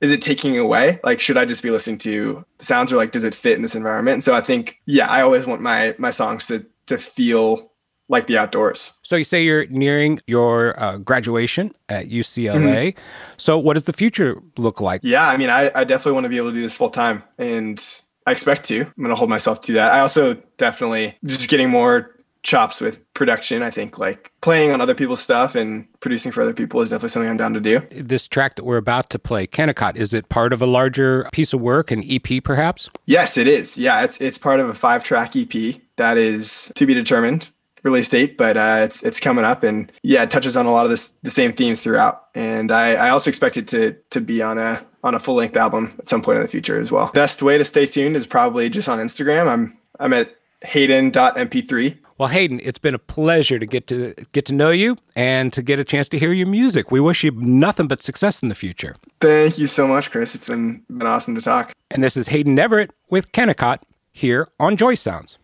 is 0.01 0.12
it 0.12 0.22
taking 0.22 0.58
away? 0.58 1.00
Like 1.03 1.20
should 1.20 1.38
i 1.38 1.46
just 1.46 1.63
be 1.63 1.72
listening 1.72 1.98
to 2.00 2.46
the 2.58 2.65
sounds 2.65 2.94
or 2.94 2.98
like 2.98 3.12
does 3.12 3.24
it 3.24 3.36
fit 3.36 3.56
in 3.56 3.62
this 3.62 3.75
environment? 3.75 4.13
And 4.13 4.24
so 4.24 4.36
i 4.36 4.41
think 4.41 4.79
yeah 4.86 5.08
i 5.08 5.22
always 5.22 5.46
want 5.46 5.62
my 5.62 5.96
my 5.98 6.12
songs 6.12 6.48
to 6.48 6.65
to 6.88 6.98
feel 6.98 7.72
like 8.12 8.25
the 8.25 8.39
outdoors. 8.39 8.98
So 9.03 9.15
you 9.18 9.24
say 9.24 9.44
you're 9.44 9.68
nearing 9.68 10.20
your 10.25 10.79
uh, 10.82 10.98
graduation 10.98 11.72
at 11.89 12.08
ucla 12.08 12.56
mm-hmm. 12.56 13.00
so 13.38 13.60
what 13.60 13.75
does 13.75 13.84
the 13.84 13.94
future 13.94 14.41
look 14.58 14.82
like? 14.82 15.01
Yeah 15.03 15.27
i 15.27 15.38
mean 15.38 15.50
I, 15.50 15.72
I 15.75 15.84
definitely 15.84 16.13
want 16.13 16.25
to 16.25 16.29
be 16.29 16.38
able 16.38 16.50
to 16.50 16.56
do 16.56 16.62
this 16.62 16.75
full 16.75 16.89
time 16.89 17.24
and 17.38 17.79
i 18.25 18.32
expect 18.32 18.65
to. 18.65 18.82
I'm 18.82 18.94
going 18.98 19.10
to 19.10 19.15
hold 19.15 19.29
myself 19.29 19.62
to 19.62 19.74
that. 19.74 19.91
I 19.91 20.00
also 20.00 20.36
definitely 20.58 21.18
just 21.25 21.50
getting 21.50 21.70
more 21.70 22.15
chops 22.43 22.81
with 22.81 23.01
production. 23.13 23.63
I 23.63 23.69
think 23.69 23.98
like 23.98 24.31
playing 24.41 24.72
on 24.72 24.81
other 24.81 24.96
people's 24.96 25.22
stuff 25.22 25.55
and 25.55 25.88
producing 26.00 26.31
for 26.31 26.41
other 26.41 26.53
people 26.53 26.81
is 26.81 26.89
definitely 26.89 27.10
something 27.10 27.29
I'm 27.29 27.38
down 27.38 27.53
to 27.53 27.60
do. 27.60 27.81
This 27.91 28.27
track 28.27 28.55
that 28.55 28.63
we're 28.63 28.77
about 28.77 29.10
to 29.12 29.19
play, 29.19 29.48
Kennecott, 29.48 29.96
is 29.96 30.13
it 30.13 30.29
part 30.29 30.53
of 30.53 30.62
a 30.62 30.65
larger 30.65 31.27
piece 31.34 31.53
of 31.53 31.62
work, 31.62 31.91
an 31.91 32.03
EP 32.10 32.43
perhaps? 32.43 32.89
Yes, 33.05 33.38
it 33.38 33.48
is. 33.48 33.77
Yeah, 33.77 34.03
it's 34.03 34.19
it's 34.22 34.38
part 34.38 34.60
of 34.60 34.69
a 34.69 34.74
five 34.74 35.03
track 35.03 35.36
EP 35.36 35.81
that 35.98 36.17
is 36.17 36.72
to 36.75 36.86
be 36.86 36.93
determined 36.93 37.50
release 37.84 38.10
date, 38.10 38.38
but 38.38 38.58
uh, 38.58 38.81
it's 38.84 39.03
it's 39.03 39.19
coming 39.19 39.46
up, 39.46 39.63
and 39.63 39.91
yeah, 40.03 40.24
it 40.24 40.31
touches 40.31 40.58
on 40.58 40.65
a 40.65 40.72
lot 40.72 40.86
of 40.86 40.89
this 40.89 41.12
the 41.24 41.29
same 41.29 41.51
themes 41.51 41.81
throughout. 41.81 42.25
And 42.36 42.72
I, 42.72 42.93
I 42.93 43.10
also 43.10 43.29
expect 43.29 43.58
it 43.58 43.67
to 43.69 43.93
to 44.12 44.22
be 44.22 44.41
on 44.41 44.58
a 44.58 44.86
on 45.03 45.15
a 45.15 45.19
full 45.19 45.36
length 45.36 45.55
album 45.55 45.93
at 45.98 46.08
some 46.08 46.22
point 46.22 46.38
in 46.38 46.41
the 46.41 46.50
future 46.50 46.79
as 46.79 46.91
well. 46.91 47.12
Best 47.13 47.41
way 47.41 47.58
to 47.58 47.65
stay 47.65 47.86
tuned 47.86 48.15
is 48.15 48.27
probably 48.27 48.69
just 48.69 48.89
on 48.89 49.00
Instagram. 49.00 49.48
I'm 49.48 49.77
I'm 50.00 50.13
at 50.13 50.36
hayden.mp3 50.63 51.98
well, 52.19 52.27
Hayden, 52.27 52.59
it's 52.61 52.77
been 52.77 52.93
a 52.93 52.99
pleasure 52.99 53.57
to 53.57 53.65
get 53.65 53.88
to 53.88 54.13
get 54.33 54.45
to 54.47 54.53
know 54.53 54.69
you 54.69 54.97
and 55.15 55.51
to 55.53 55.63
get 55.63 55.79
a 55.79 55.85
chance 55.85 56.09
to 56.09 56.19
hear 56.19 56.33
your 56.33 56.47
music. 56.47 56.91
We 56.91 56.99
wish 56.99 57.23
you 57.23 57.31
nothing 57.31 57.88
but 57.88 58.03
success 58.03 58.43
in 58.43 58.49
the 58.49 58.55
future. 58.55 58.97
Thank 59.21 59.57
you 59.57 59.67
so 59.67 59.88
much, 59.88 60.11
Chris. 60.11 60.35
It's 60.35 60.45
been 60.45 60.83
been 60.89 61.07
awesome 61.07 61.33
to 61.35 61.41
talk. 61.41 61.73
And 61.89 62.03
this 62.03 62.15
is 62.17 62.27
Hayden 62.27 62.59
Everett 62.59 62.91
with 63.09 63.31
Kennecott 63.31 63.79
here 64.11 64.49
on 64.59 64.75
Joy 64.75 64.95
Sounds. 64.95 65.38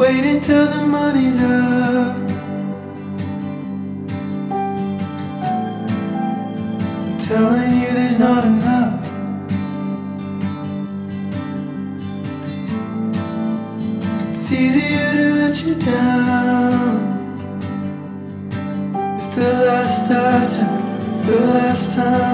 Wait 0.00 0.24
until 0.24 0.64
the 0.64 0.86
money's 0.86 1.38
up. 1.40 2.16
I'm 6.96 7.18
telling 7.18 7.72
you, 7.80 7.90
there's 7.98 8.18
not 8.18 8.46
enough. 8.46 8.96
It's 14.30 14.50
easier 14.50 15.12
to 15.12 15.34
let 15.34 15.62
you 15.66 15.74
down. 15.74 16.96
If 19.18 19.34
the 19.34 19.52
last 19.68 20.08
time, 20.08 21.26
the 21.26 21.40
last 21.40 21.94
time 21.94 22.29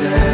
time 0.00 0.29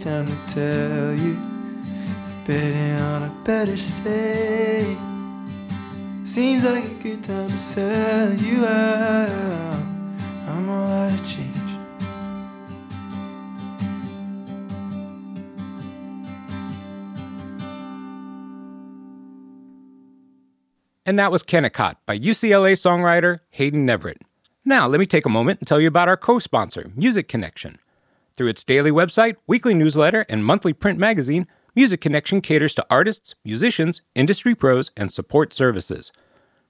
time 0.00 0.26
to 0.26 0.54
tell 0.54 1.14
you 1.14 1.36
betting 2.46 2.96
on 2.98 3.24
a 3.24 3.34
better 3.44 3.76
say. 3.76 4.96
Seems 6.24 6.64
like 6.64 6.84
a 6.84 7.02
good 7.02 7.22
time 7.22 7.50
to 7.50 7.58
sell 7.58 8.32
you 8.32 8.64
out. 8.64 9.82
I'm 10.48 10.70
all 10.70 10.90
out 10.90 11.12
of 11.12 11.26
change. 11.26 11.56
And 21.04 21.18
that 21.18 21.30
was 21.30 21.42
Kennecott 21.42 21.96
by 22.06 22.18
UCLA 22.18 22.72
songwriter 22.72 23.40
Hayden 23.50 23.90
Everett. 23.90 24.22
Now, 24.64 24.88
let 24.88 24.98
me 24.98 25.06
take 25.06 25.26
a 25.26 25.30
moment 25.30 25.60
and 25.60 25.68
tell 25.68 25.80
you 25.80 25.88
about 25.88 26.08
our 26.08 26.16
co 26.16 26.38
sponsor, 26.38 26.90
Music 26.96 27.28
Connection. 27.28 27.78
Through 28.36 28.48
its 28.48 28.64
daily 28.64 28.90
website, 28.90 29.36
weekly 29.46 29.74
newsletter, 29.74 30.24
and 30.28 30.44
monthly 30.44 30.72
print 30.72 30.98
magazine, 30.98 31.46
Music 31.74 32.00
Connection 32.00 32.40
caters 32.40 32.74
to 32.74 32.86
artists, 32.90 33.34
musicians, 33.44 34.02
industry 34.14 34.54
pros, 34.54 34.90
and 34.96 35.12
support 35.12 35.52
services. 35.52 36.10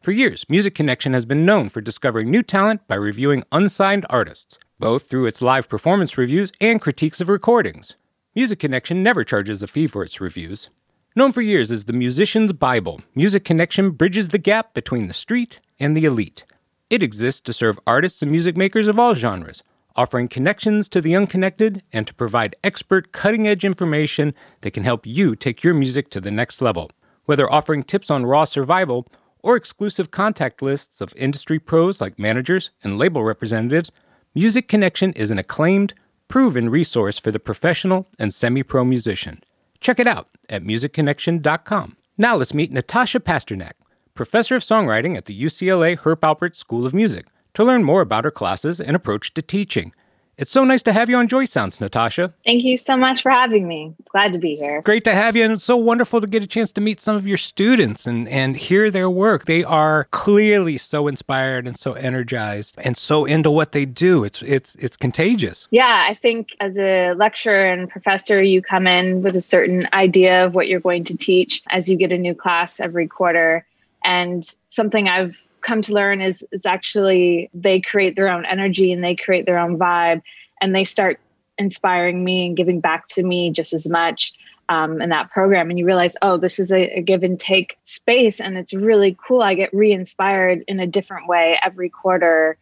For 0.02 0.12
years, 0.12 0.44
Music 0.48 0.74
Connection 0.74 1.12
has 1.12 1.26
been 1.26 1.44
known 1.44 1.68
for 1.68 1.80
discovering 1.80 2.30
new 2.30 2.42
talent 2.42 2.86
by 2.88 2.94
reviewing 2.94 3.44
unsigned 3.52 4.06
artists, 4.10 4.58
both 4.78 5.08
through 5.08 5.26
its 5.26 5.42
live 5.42 5.68
performance 5.68 6.16
reviews 6.16 6.52
and 6.60 6.80
critiques 6.80 7.20
of 7.20 7.28
recordings. 7.28 7.96
Music 8.34 8.58
Connection 8.58 9.02
never 9.02 9.24
charges 9.24 9.62
a 9.62 9.66
fee 9.66 9.86
for 9.86 10.02
its 10.02 10.20
reviews. 10.20 10.70
Known 11.16 11.32
for 11.32 11.42
years 11.42 11.72
as 11.72 11.86
the 11.86 11.92
musician's 11.92 12.52
Bible, 12.52 13.00
Music 13.14 13.44
Connection 13.44 13.90
bridges 13.90 14.28
the 14.28 14.38
gap 14.38 14.72
between 14.74 15.06
the 15.06 15.12
street 15.12 15.60
and 15.78 15.96
the 15.96 16.04
elite. 16.04 16.44
It 16.88 17.02
exists 17.02 17.40
to 17.42 17.52
serve 17.52 17.80
artists 17.86 18.22
and 18.22 18.30
music 18.30 18.56
makers 18.56 18.88
of 18.88 18.98
all 18.98 19.14
genres, 19.14 19.62
offering 19.96 20.28
connections 20.28 20.88
to 20.88 21.00
the 21.00 21.14
unconnected 21.14 21.82
and 21.92 22.06
to 22.06 22.14
provide 22.14 22.56
expert, 22.62 23.12
cutting 23.12 23.46
edge 23.46 23.64
information 23.64 24.34
that 24.60 24.72
can 24.72 24.84
help 24.84 25.06
you 25.06 25.34
take 25.36 25.62
your 25.62 25.74
music 25.74 26.10
to 26.10 26.20
the 26.20 26.30
next 26.30 26.62
level. 26.62 26.90
Whether 27.24 27.50
offering 27.52 27.82
tips 27.82 28.10
on 28.10 28.26
raw 28.26 28.44
survival 28.44 29.06
or 29.42 29.56
exclusive 29.56 30.10
contact 30.10 30.62
lists 30.62 31.00
of 31.00 31.14
industry 31.16 31.58
pros 31.58 32.00
like 32.00 32.18
managers 32.18 32.70
and 32.82 32.98
label 32.98 33.24
representatives, 33.24 33.90
Music 34.34 34.68
Connection 34.68 35.12
is 35.14 35.30
an 35.30 35.38
acclaimed, 35.38 35.94
proven 36.28 36.68
resource 36.68 37.18
for 37.18 37.30
the 37.30 37.40
professional 37.40 38.08
and 38.18 38.32
semi 38.32 38.62
pro 38.62 38.84
musician. 38.84 39.42
Check 39.80 39.98
it 39.98 40.06
out 40.06 40.28
at 40.48 40.62
musicconnection.com. 40.62 41.96
Now 42.16 42.36
let's 42.36 42.54
meet 42.54 42.70
Natasha 42.70 43.18
Pasternak, 43.18 43.72
professor 44.14 44.56
of 44.56 44.62
songwriting 44.62 45.16
at 45.16 45.24
the 45.24 45.42
UCLA 45.42 45.98
Herb 45.98 46.20
Alpert 46.20 46.54
School 46.54 46.84
of 46.84 46.94
Music, 46.94 47.26
to 47.60 47.64
learn 47.64 47.84
more 47.84 48.00
about 48.00 48.24
her 48.24 48.30
classes 48.30 48.80
and 48.80 48.96
approach 48.96 49.34
to 49.34 49.42
teaching. 49.42 49.92
It's 50.40 50.50
so 50.50 50.64
nice 50.64 50.82
to 50.84 50.94
have 50.94 51.10
you 51.10 51.16
on 51.16 51.28
Joy 51.28 51.44
Sounds, 51.44 51.82
Natasha. 51.82 52.32
Thank 52.46 52.64
you 52.64 52.78
so 52.78 52.96
much 52.96 53.20
for 53.20 53.30
having 53.30 53.68
me. 53.68 53.94
Glad 54.08 54.32
to 54.32 54.38
be 54.38 54.56
here. 54.56 54.80
Great 54.80 55.04
to 55.04 55.12
have 55.12 55.36
you, 55.36 55.44
and 55.44 55.52
it's 55.52 55.64
so 55.64 55.76
wonderful 55.76 56.22
to 56.22 56.26
get 56.26 56.42
a 56.42 56.46
chance 56.46 56.72
to 56.72 56.80
meet 56.80 56.98
some 56.98 57.14
of 57.14 57.26
your 57.26 57.36
students 57.36 58.06
and, 58.06 58.26
and 58.26 58.56
hear 58.56 58.90
their 58.90 59.10
work. 59.10 59.44
They 59.44 59.62
are 59.62 60.04
clearly 60.12 60.78
so 60.78 61.08
inspired 61.08 61.66
and 61.66 61.78
so 61.78 61.92
energized 61.92 62.76
and 62.82 62.96
so 62.96 63.26
into 63.26 63.50
what 63.50 63.72
they 63.72 63.84
do. 63.84 64.24
It's 64.24 64.40
it's 64.40 64.76
it's 64.76 64.96
contagious. 64.96 65.68
Yeah, 65.70 66.06
I 66.08 66.14
think 66.14 66.56
as 66.58 66.78
a 66.78 67.12
lecturer 67.12 67.70
and 67.70 67.90
professor, 67.90 68.42
you 68.42 68.62
come 68.62 68.86
in 68.86 69.20
with 69.20 69.36
a 69.36 69.40
certain 69.40 69.86
idea 69.92 70.46
of 70.46 70.54
what 70.54 70.68
you're 70.68 70.80
going 70.80 71.04
to 71.04 71.16
teach 71.18 71.62
as 71.68 71.90
you 71.90 71.98
get 71.98 72.12
a 72.12 72.18
new 72.18 72.34
class 72.34 72.80
every 72.80 73.06
quarter. 73.06 73.66
And 74.02 74.42
something 74.68 75.10
I've 75.10 75.49
come 75.62 75.82
to 75.82 75.92
learn 75.92 76.20
is 76.20 76.44
is 76.52 76.66
actually 76.66 77.50
they 77.54 77.80
create 77.80 78.16
their 78.16 78.28
own 78.28 78.44
energy 78.46 78.92
and 78.92 79.02
they 79.02 79.14
create 79.14 79.46
their 79.46 79.58
own 79.58 79.78
vibe 79.78 80.22
and 80.60 80.74
they 80.74 80.84
start 80.84 81.20
inspiring 81.58 82.24
me 82.24 82.46
and 82.46 82.56
giving 82.56 82.80
back 82.80 83.06
to 83.06 83.22
me 83.22 83.50
just 83.50 83.72
as 83.72 83.88
much 83.88 84.32
um, 84.68 85.02
in 85.02 85.10
that 85.10 85.30
program. 85.30 85.68
And 85.68 85.78
you 85.78 85.84
realize 85.84 86.16
oh 86.22 86.36
this 86.36 86.58
is 86.58 86.72
a, 86.72 86.98
a 86.98 87.02
give 87.02 87.22
and 87.22 87.38
take 87.38 87.78
space 87.82 88.40
and 88.40 88.56
it's 88.56 88.72
really 88.72 89.16
cool. 89.26 89.42
I 89.42 89.54
get 89.54 89.72
re-inspired 89.72 90.64
in 90.68 90.80
a 90.80 90.86
different 90.86 91.28
way 91.28 91.58
every 91.62 91.90
quarter 91.90 92.56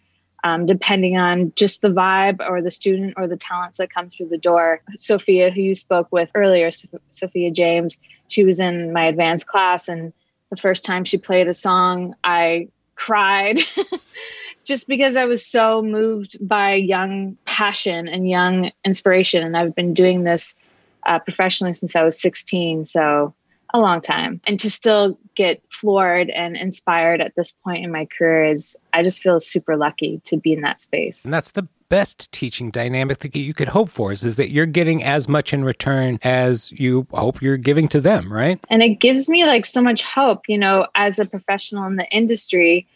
um, 0.44 0.66
depending 0.66 1.16
on 1.16 1.52
just 1.56 1.82
the 1.82 1.88
vibe 1.88 2.38
or 2.48 2.62
the 2.62 2.70
student 2.70 3.14
or 3.16 3.26
the 3.26 3.36
talents 3.36 3.78
that 3.78 3.92
come 3.92 4.08
through 4.08 4.28
the 4.28 4.38
door. 4.38 4.80
Sophia 4.96 5.50
who 5.50 5.60
you 5.60 5.74
spoke 5.74 6.08
with 6.10 6.30
earlier 6.34 6.70
sophia 7.08 7.50
james 7.50 7.98
she 8.28 8.44
was 8.44 8.60
in 8.60 8.92
my 8.92 9.04
advanced 9.04 9.46
class 9.46 9.88
and 9.88 10.12
the 10.50 10.56
first 10.56 10.84
time 10.84 11.04
she 11.04 11.18
played 11.18 11.48
a 11.48 11.52
song 11.52 12.14
i 12.24 12.68
cried 12.98 13.60
just 14.64 14.88
because 14.88 15.16
I 15.16 15.24
was 15.24 15.46
so 15.46 15.80
moved 15.80 16.36
by 16.46 16.74
young 16.74 17.38
passion 17.46 18.08
and 18.08 18.28
young 18.28 18.70
inspiration. 18.84 19.42
And 19.42 19.56
I've 19.56 19.74
been 19.74 19.94
doing 19.94 20.24
this 20.24 20.54
uh, 21.06 21.18
professionally 21.20 21.72
since 21.72 21.96
I 21.96 22.02
was 22.02 22.20
16. 22.20 22.84
So 22.84 23.32
a 23.74 23.78
long 23.78 24.00
time. 24.00 24.40
And 24.46 24.58
to 24.60 24.70
still 24.70 25.18
get 25.34 25.62
floored 25.70 26.30
and 26.30 26.56
inspired 26.56 27.20
at 27.20 27.34
this 27.36 27.52
point 27.52 27.84
in 27.84 27.92
my 27.92 28.06
career 28.06 28.44
is, 28.44 28.76
I 28.92 29.02
just 29.02 29.22
feel 29.22 29.40
super 29.40 29.76
lucky 29.76 30.20
to 30.24 30.36
be 30.36 30.52
in 30.52 30.62
that 30.62 30.80
space. 30.80 31.24
And 31.24 31.34
that's 31.34 31.52
the 31.52 31.68
best 31.88 32.30
teaching 32.32 32.70
dynamic 32.70 33.18
that 33.18 33.34
you 33.34 33.54
could 33.54 33.68
hope 33.68 33.88
for 33.88 34.12
is, 34.12 34.24
is 34.24 34.36
that 34.36 34.50
you're 34.50 34.66
getting 34.66 35.02
as 35.02 35.28
much 35.28 35.52
in 35.52 35.64
return 35.64 36.18
as 36.22 36.70
you 36.72 37.06
hope 37.12 37.40
you're 37.40 37.56
giving 37.56 37.88
to 37.88 38.00
them, 38.00 38.32
right? 38.32 38.60
And 38.68 38.82
it 38.82 39.00
gives 39.00 39.28
me 39.28 39.44
like 39.44 39.64
so 39.64 39.80
much 39.80 40.04
hope, 40.04 40.42
you 40.48 40.58
know, 40.58 40.86
as 40.94 41.18
a 41.18 41.24
professional 41.24 41.86
in 41.86 41.96
the 41.96 42.08
industry, 42.10 42.86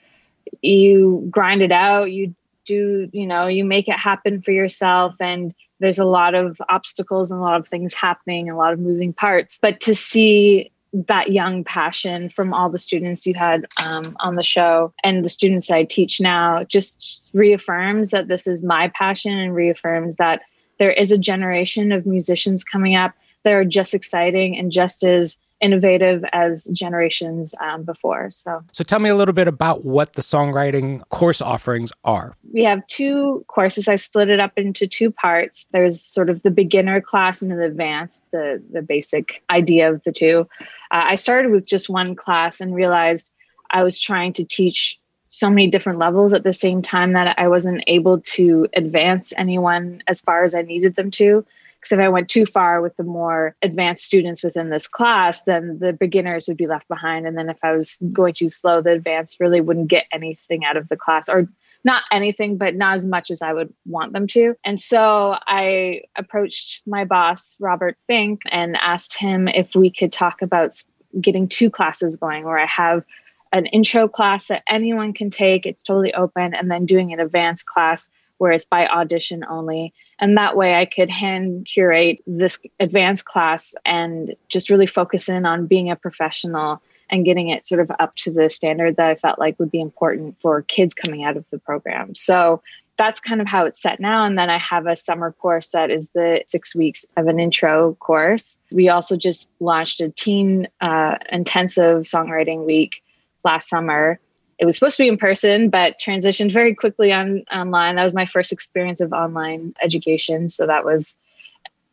you 0.61 1.27
grind 1.31 1.63
it 1.63 1.73
out, 1.73 2.13
you 2.13 2.35
do, 2.65 3.09
you 3.13 3.27
know, 3.27 3.47
you 3.47 3.65
make 3.65 3.89
it 3.89 3.99
happen 3.99 4.41
for 4.41 4.53
yourself 4.53 5.17
and 5.21 5.55
there's 5.83 5.99
a 5.99 6.05
lot 6.05 6.35
of 6.35 6.62
obstacles 6.68 7.33
and 7.33 7.40
a 7.40 7.42
lot 7.42 7.59
of 7.59 7.66
things 7.66 7.92
happening, 7.92 8.49
a 8.49 8.57
lot 8.57 8.73
of 8.73 8.79
moving 8.79 9.12
parts. 9.12 9.59
But 9.61 9.81
to 9.81 9.95
see 9.97 10.71
that 10.92 11.33
young 11.33 11.64
passion 11.64 12.29
from 12.29 12.55
all 12.55 12.71
the 12.71 12.79
students 12.79 13.27
you 13.27 13.35
had 13.35 13.66
um, 13.85 14.16
on 14.21 14.37
the 14.37 14.42
show 14.45 14.92
and 15.03 15.25
the 15.25 15.29
students 15.29 15.71
I 15.71 15.85
teach 15.85 16.21
now 16.21 16.64
just 16.64 17.31
reaffirms 17.35 18.11
that 18.11 18.29
this 18.29 18.47
is 18.47 18.62
my 18.62 18.92
passion 18.95 19.37
and 19.37 19.55
reaffirms 19.55 20.16
that 20.16 20.42
there 20.79 20.92
is 20.92 21.11
a 21.11 21.18
generation 21.18 21.90
of 21.90 22.07
musicians 22.07 22.62
coming 22.62 22.95
up 22.95 23.12
that 23.42 23.53
are 23.53 23.64
just 23.64 23.92
exciting 23.92 24.57
and 24.57 24.71
just 24.71 25.03
as 25.03 25.37
innovative 25.62 26.25
as 26.33 26.64
generations 26.64 27.55
um, 27.61 27.85
before. 27.85 28.29
So, 28.31 28.62
so 28.72 28.85
tell 28.85 28.98
me 28.98 29.09
a 29.09 29.14
little 29.14 29.33
bit 29.33 29.48
about 29.48 29.85
what 29.85 30.14
the 30.14 30.22
songwriting 30.22 31.09
course 31.09 31.40
offerings 31.40 31.92
are. 32.05 32.37
We 32.53 32.64
have 32.64 32.87
two 32.88 33.44
courses. 33.46 33.88
I 33.88 33.94
split 33.94 34.29
it 34.29 34.40
up 34.40 34.53
into 34.57 34.87
two 34.87 35.11
parts. 35.11 35.66
There's 35.72 36.01
sort 36.01 36.29
of 36.29 36.42
the 36.42 36.51
beginner 36.51 37.01
class 37.01 37.40
and 37.40 37.51
the 37.51 37.62
advanced, 37.62 38.27
the 38.33 38.62
the 38.72 38.83
basic 38.83 39.42
idea 39.51 39.90
of 39.90 40.03
the 40.03 40.12
two. 40.12 40.48
Uh, 40.90 41.05
I 41.05 41.14
started 41.14 41.53
with 41.53 41.64
just 41.64 41.88
one 41.88 42.14
class 42.14 42.61
and 42.61 42.75
realized 42.75 43.31
I 43.70 43.83
was 43.83 43.98
trying 43.98 44.33
to 44.35 44.44
teach 44.44 44.98
so 45.29 45.48
many 45.48 45.66
different 45.66 45.98
levels 45.98 46.35
at 46.35 46.42
the 46.42 46.53
same 46.53 46.83
time 46.83 47.12
that 47.12 47.38
I 47.38 47.48
wasn't 47.48 47.83
able 47.87 48.20
to 48.20 48.68
advance 48.75 49.33
anyone 49.38 50.03
as 50.07 50.20
far 50.20 50.44
as 50.44 50.55
I 50.55 50.61
needed 50.61 50.96
them 50.96 51.11
to. 51.12 51.46
Because 51.83 51.99
if 51.99 51.99
I 51.99 52.09
went 52.09 52.29
too 52.29 52.47
far 52.47 52.81
with 52.81 52.97
the 52.97 53.03
more 53.03 53.57
advanced 53.61 54.05
students 54.05 54.45
within 54.45 54.71
this 54.71 54.87
class, 54.87 55.42
then 55.42 55.81
the 55.81 55.92
beginners 55.92 56.47
would 56.47 56.57
be 56.57 56.68
left 56.68 56.87
behind. 56.87 57.27
And 57.27 57.37
then 57.37 57.49
if 57.49 57.59
I 57.64 57.73
was 57.73 57.99
going 58.12 58.35
too 58.35 58.51
slow, 58.51 58.81
the 58.81 58.92
advanced 58.92 59.40
really 59.40 59.61
wouldn't 59.61 59.88
get 59.88 60.07
anything 60.12 60.64
out 60.64 60.77
of 60.77 60.88
the 60.88 60.97
class 60.97 61.29
or 61.29 61.49
not 61.83 62.05
anything, 62.12 62.57
but 62.57 62.77
not 62.77 62.95
as 62.95 63.05
much 63.05 63.33
as 63.33 63.42
I 63.42 63.53
would 63.53 63.75
want 63.85 64.12
them 64.12 64.29
to. 64.29 64.55
And 64.62 64.81
so 64.81 65.38
I 65.49 66.03
approached 66.14 66.83
my 66.87 67.05
boss, 67.05 67.57
Robert 67.59 67.97
Fink, 68.07 68.42
and 68.53 68.77
asked 68.77 69.18
him 69.18 69.49
if 69.49 69.75
we 69.75 69.90
could 69.90 70.12
talk 70.12 70.40
about 70.40 70.81
getting 71.21 71.49
two 71.49 71.68
classes 71.68 72.16
going 72.16 72.45
where 72.45 72.61
I 72.61 72.66
have 72.66 73.05
an 73.51 73.66
intro 73.66 74.07
class 74.07 74.47
that 74.47 74.62
anyone 74.68 75.12
can 75.12 75.31
take, 75.31 75.66
it's 75.66 75.83
totally 75.83 76.14
open, 76.14 76.55
and 76.55 76.71
then 76.71 76.87
doing 76.87 77.12
an 77.12 77.18
advanced 77.18 77.66
class 77.66 78.09
where 78.38 78.53
it's 78.53 78.64
by 78.64 78.87
audition 78.87 79.45
only. 79.49 79.92
And 80.18 80.37
that 80.37 80.57
way 80.57 80.75
I 80.75 80.85
could 80.85 81.11
hand 81.11 81.66
curate 81.73 82.23
this 82.27 82.59
advanced 82.81 83.25
class 83.25 83.75
and 83.85 84.35
just 84.49 84.71
really 84.71 84.87
focus 84.87 85.29
in 85.29 85.47
on 85.47 85.66
being 85.66 85.90
a 85.90 85.97
professional 85.97 86.83
and 87.11 87.25
getting 87.25 87.51
it 87.51 87.66
sort 87.66 87.81
of 87.81 87.90
up 87.99 88.16
to 88.16 88.31
the 88.31 88.49
standard 88.49 88.97
that 88.97 89.11
I 89.11 89.14
felt 89.14 89.38
like 89.38 89.59
would 89.59 89.71
be 89.71 89.81
important 89.81 90.40
for 90.40 90.62
kids 90.62 90.95
coming 90.95 91.25
out 91.25 91.37
of 91.37 91.49
the 91.51 91.59
program. 91.59 92.14
So 92.14 92.62
that's 92.99 93.21
kind 93.21 93.40
of 93.40 93.47
how 93.47 93.64
it's 93.64 93.81
set 93.81 94.01
now. 94.01 94.25
And 94.25 94.38
then 94.38 94.51
I 94.51 94.59
have 94.59 94.87
a 94.87 94.97
summer 94.97 95.33
course 95.33 95.68
that 95.68 95.90
is 95.90 96.11
the 96.11 96.42
six 96.47 96.75
weeks 96.75 97.05
of 97.16 97.27
an 97.27 97.40
intro 97.40 97.95
course. 97.95 98.59
We 98.71 98.88
also 98.88 99.16
just 99.16 99.51
launched 99.61 100.01
a 100.01 100.11
teen 100.11 100.68
uh, 100.81 101.16
intensive 101.31 102.03
songwriting 102.03 102.66
week 102.66 103.03
last 103.45 103.68
summer. 103.68 104.21
It 104.62 104.64
was 104.64 104.77
supposed 104.77 104.96
to 104.98 105.03
be 105.03 105.09
in 105.09 105.18
person, 105.18 105.70
but 105.70 105.98
transitioned 105.98 106.53
very 106.53 106.72
quickly 106.72 107.12
on 107.12 107.42
online. 107.51 107.96
That 107.96 108.05
was 108.05 108.14
my 108.14 108.27
first 108.27 108.53
experience 108.53 109.01
of 109.01 109.12
online 109.12 109.75
education. 109.83 110.48
So 110.48 110.68
that 110.68 110.85
was 110.85 111.16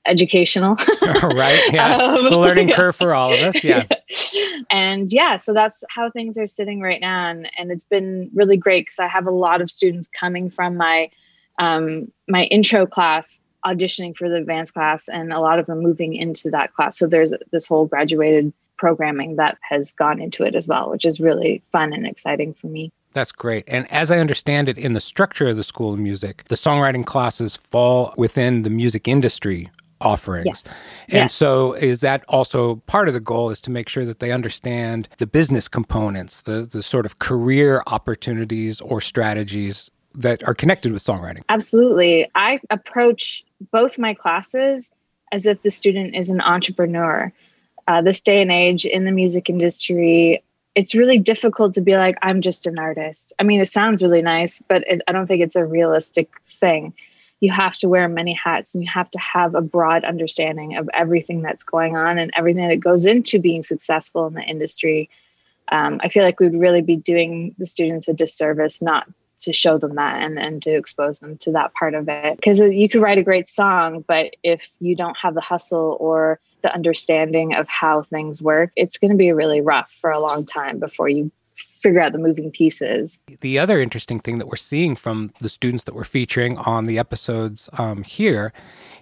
educational. 0.05 0.75
right. 1.01 1.59
Yeah. 1.73 1.97
Um, 1.99 2.27
a 2.27 2.37
learning 2.37 2.69
yeah. 2.69 2.75
curve 2.75 2.95
for 2.95 3.15
all 3.15 3.33
of 3.33 3.39
us. 3.39 3.63
Yeah. 3.63 3.87
and 4.69 5.11
yeah, 5.11 5.37
so 5.37 5.51
that's 5.51 5.83
how 5.89 6.11
things 6.11 6.37
are 6.37 6.45
sitting 6.45 6.79
right 6.79 7.01
now. 7.01 7.29
And, 7.29 7.49
and 7.57 7.71
it's 7.71 7.85
been 7.85 8.29
really 8.35 8.55
great 8.55 8.85
because 8.85 8.99
I 8.99 9.07
have 9.07 9.25
a 9.25 9.31
lot 9.31 9.61
of 9.61 9.71
students 9.71 10.07
coming 10.07 10.51
from 10.51 10.77
my 10.77 11.09
um, 11.57 12.11
my 12.27 12.43
intro 12.43 12.85
class 12.85 13.41
auditioning 13.65 14.15
for 14.15 14.29
the 14.29 14.35
advanced 14.35 14.75
class 14.75 15.09
and 15.09 15.33
a 15.33 15.39
lot 15.39 15.57
of 15.57 15.65
them 15.65 15.79
moving 15.79 16.13
into 16.13 16.51
that 16.51 16.71
class. 16.75 16.99
So 16.99 17.07
there's 17.07 17.33
this 17.51 17.65
whole 17.65 17.87
graduated 17.87 18.53
programming 18.79 19.35
that 19.35 19.57
has 19.61 19.93
gone 19.93 20.19
into 20.19 20.43
it 20.43 20.55
as 20.55 20.67
well, 20.67 20.89
which 20.89 21.05
is 21.05 21.19
really 21.19 21.61
fun 21.71 21.93
and 21.93 22.07
exciting 22.07 22.53
for 22.53 22.67
me. 22.67 22.91
That's 23.11 23.31
great. 23.31 23.65
And 23.67 23.91
as 23.91 24.09
I 24.09 24.17
understand 24.19 24.69
it, 24.69 24.77
in 24.77 24.93
the 24.93 25.01
structure 25.01 25.47
of 25.47 25.57
the 25.57 25.63
School 25.63 25.93
of 25.93 25.99
Music, 25.99 26.45
the 26.47 26.55
songwriting 26.55 27.05
classes 27.05 27.57
fall 27.57 28.13
within 28.17 28.63
the 28.63 28.69
music 28.69 29.07
industry 29.07 29.69
offerings. 30.01 30.45
Yes. 30.45 30.63
And 31.09 31.13
yes. 31.13 31.33
so 31.33 31.73
is 31.73 32.01
that 32.01 32.23
also 32.29 32.77
part 32.87 33.07
of 33.07 33.13
the 33.13 33.19
goal 33.19 33.49
is 33.49 33.59
to 33.61 33.71
make 33.71 33.89
sure 33.89 34.05
that 34.05 34.19
they 34.19 34.31
understand 34.31 35.09
the 35.17 35.27
business 35.27 35.67
components, 35.67 36.43
the 36.43 36.61
the 36.69 36.81
sort 36.81 37.05
of 37.05 37.19
career 37.19 37.83
opportunities 37.87 38.79
or 38.79 39.01
strategies 39.01 39.91
that 40.15 40.41
are 40.47 40.53
connected 40.53 40.91
with 40.91 41.03
songwriting? 41.03 41.43
Absolutely. 41.49 42.29
I 42.35 42.59
approach 42.69 43.43
both 43.71 43.97
my 43.97 44.13
classes 44.13 44.91
as 45.31 45.45
if 45.45 45.61
the 45.61 45.69
student 45.69 46.15
is 46.15 46.29
an 46.29 46.41
entrepreneur. 46.41 47.31
Uh, 47.89 48.01
this 48.01 48.21
day 48.21 48.39
and 48.39 48.51
age 48.51 48.85
in 48.85 49.03
the 49.03 49.11
music 49.11 49.49
industry, 49.49 50.43
it's 50.75 50.93
really 50.93 51.17
difficult 51.17 51.73
to 51.73 51.81
be 51.81 51.97
like, 51.97 52.15
I'm 52.21 52.41
just 52.41 52.67
an 52.67 52.77
artist. 52.77 53.33
I 53.39 53.43
mean, 53.43 53.59
it 53.59 53.65
sounds 53.65 54.03
really 54.03 54.21
nice, 54.21 54.61
but 54.67 54.83
it, 54.87 55.01
I 55.07 55.11
don't 55.11 55.25
think 55.25 55.41
it's 55.41 55.55
a 55.55 55.65
realistic 55.65 56.29
thing 56.47 56.93
you 57.39 57.51
have 57.51 57.77
to 57.77 57.87
wear 57.87 58.07
many 58.07 58.33
hats 58.33 58.75
and 58.75 58.83
you 58.83 58.89
have 58.93 59.09
to 59.11 59.19
have 59.19 59.55
a 59.55 59.61
broad 59.61 60.03
understanding 60.03 60.75
of 60.75 60.89
everything 60.93 61.41
that's 61.41 61.63
going 61.63 61.95
on 61.95 62.17
and 62.17 62.31
everything 62.35 62.67
that 62.67 62.79
goes 62.79 63.05
into 63.05 63.39
being 63.39 63.63
successful 63.63 64.27
in 64.27 64.33
the 64.33 64.41
industry. 64.41 65.09
Um, 65.71 66.01
I 66.03 66.09
feel 66.09 66.23
like 66.23 66.39
we'd 66.39 66.53
really 66.53 66.81
be 66.81 66.97
doing 66.97 67.55
the 67.57 67.65
students 67.65 68.07
a 68.07 68.13
disservice 68.13 68.81
not 68.81 69.07
to 69.41 69.53
show 69.53 69.77
them 69.77 69.95
that 69.95 70.21
and, 70.21 70.37
and 70.37 70.61
to 70.63 70.75
expose 70.75 71.19
them 71.19 71.37
to 71.37 71.51
that 71.53 71.73
part 71.73 71.93
of 71.93 72.09
it. 72.09 72.35
Because 72.35 72.59
you 72.59 72.89
could 72.89 73.01
write 73.01 73.17
a 73.17 73.23
great 73.23 73.47
song, 73.47 74.03
but 74.05 74.35
if 74.43 74.69
you 74.81 74.95
don't 74.95 75.17
have 75.17 75.33
the 75.33 75.41
hustle 75.41 75.95
or 75.99 76.39
the 76.61 76.73
understanding 76.73 77.53
of 77.53 77.67
how 77.67 78.01
things 78.01 78.41
work, 78.41 78.71
it's 78.75 78.97
going 78.97 79.11
to 79.11 79.17
be 79.17 79.31
really 79.31 79.61
rough 79.61 79.91
for 80.01 80.11
a 80.11 80.19
long 80.19 80.45
time 80.45 80.79
before 80.79 81.09
you 81.09 81.31
figure 81.81 82.01
out 82.01 82.11
the 82.11 82.17
moving 82.17 82.51
pieces. 82.51 83.19
The 83.41 83.57
other 83.57 83.79
interesting 83.79 84.19
thing 84.19 84.37
that 84.37 84.47
we're 84.47 84.57
seeing 84.57 84.95
from 84.95 85.33
the 85.39 85.49
students 85.49 85.85
that 85.85 85.95
we're 85.95 86.03
featuring 86.03 86.57
on 86.57 86.85
the 86.85 86.99
episodes 86.99 87.69
um, 87.77 88.03
here 88.03 88.53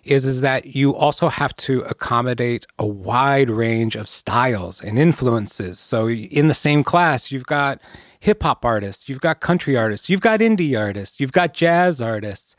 is 0.03 0.25
is 0.25 0.41
that 0.41 0.67
you 0.67 0.95
also 0.95 1.27
have 1.27 1.55
to 1.57 1.81
accommodate 1.81 2.65
a 2.79 2.85
wide 2.85 3.49
range 3.49 3.95
of 3.95 4.07
styles 4.07 4.81
and 4.81 4.97
influences. 4.97 5.79
So 5.79 6.09
in 6.09 6.47
the 6.47 6.53
same 6.53 6.83
class, 6.83 7.31
you've 7.31 7.45
got 7.45 7.81
hip 8.19 8.43
hop 8.43 8.63
artists, 8.63 9.09
you've 9.09 9.21
got 9.21 9.41
country 9.41 9.75
artists, 9.75 10.09
you've 10.09 10.21
got 10.21 10.39
indie 10.39 10.79
artists, 10.79 11.19
you've 11.19 11.33
got 11.33 11.53
jazz 11.53 12.01
artists. 12.01 12.55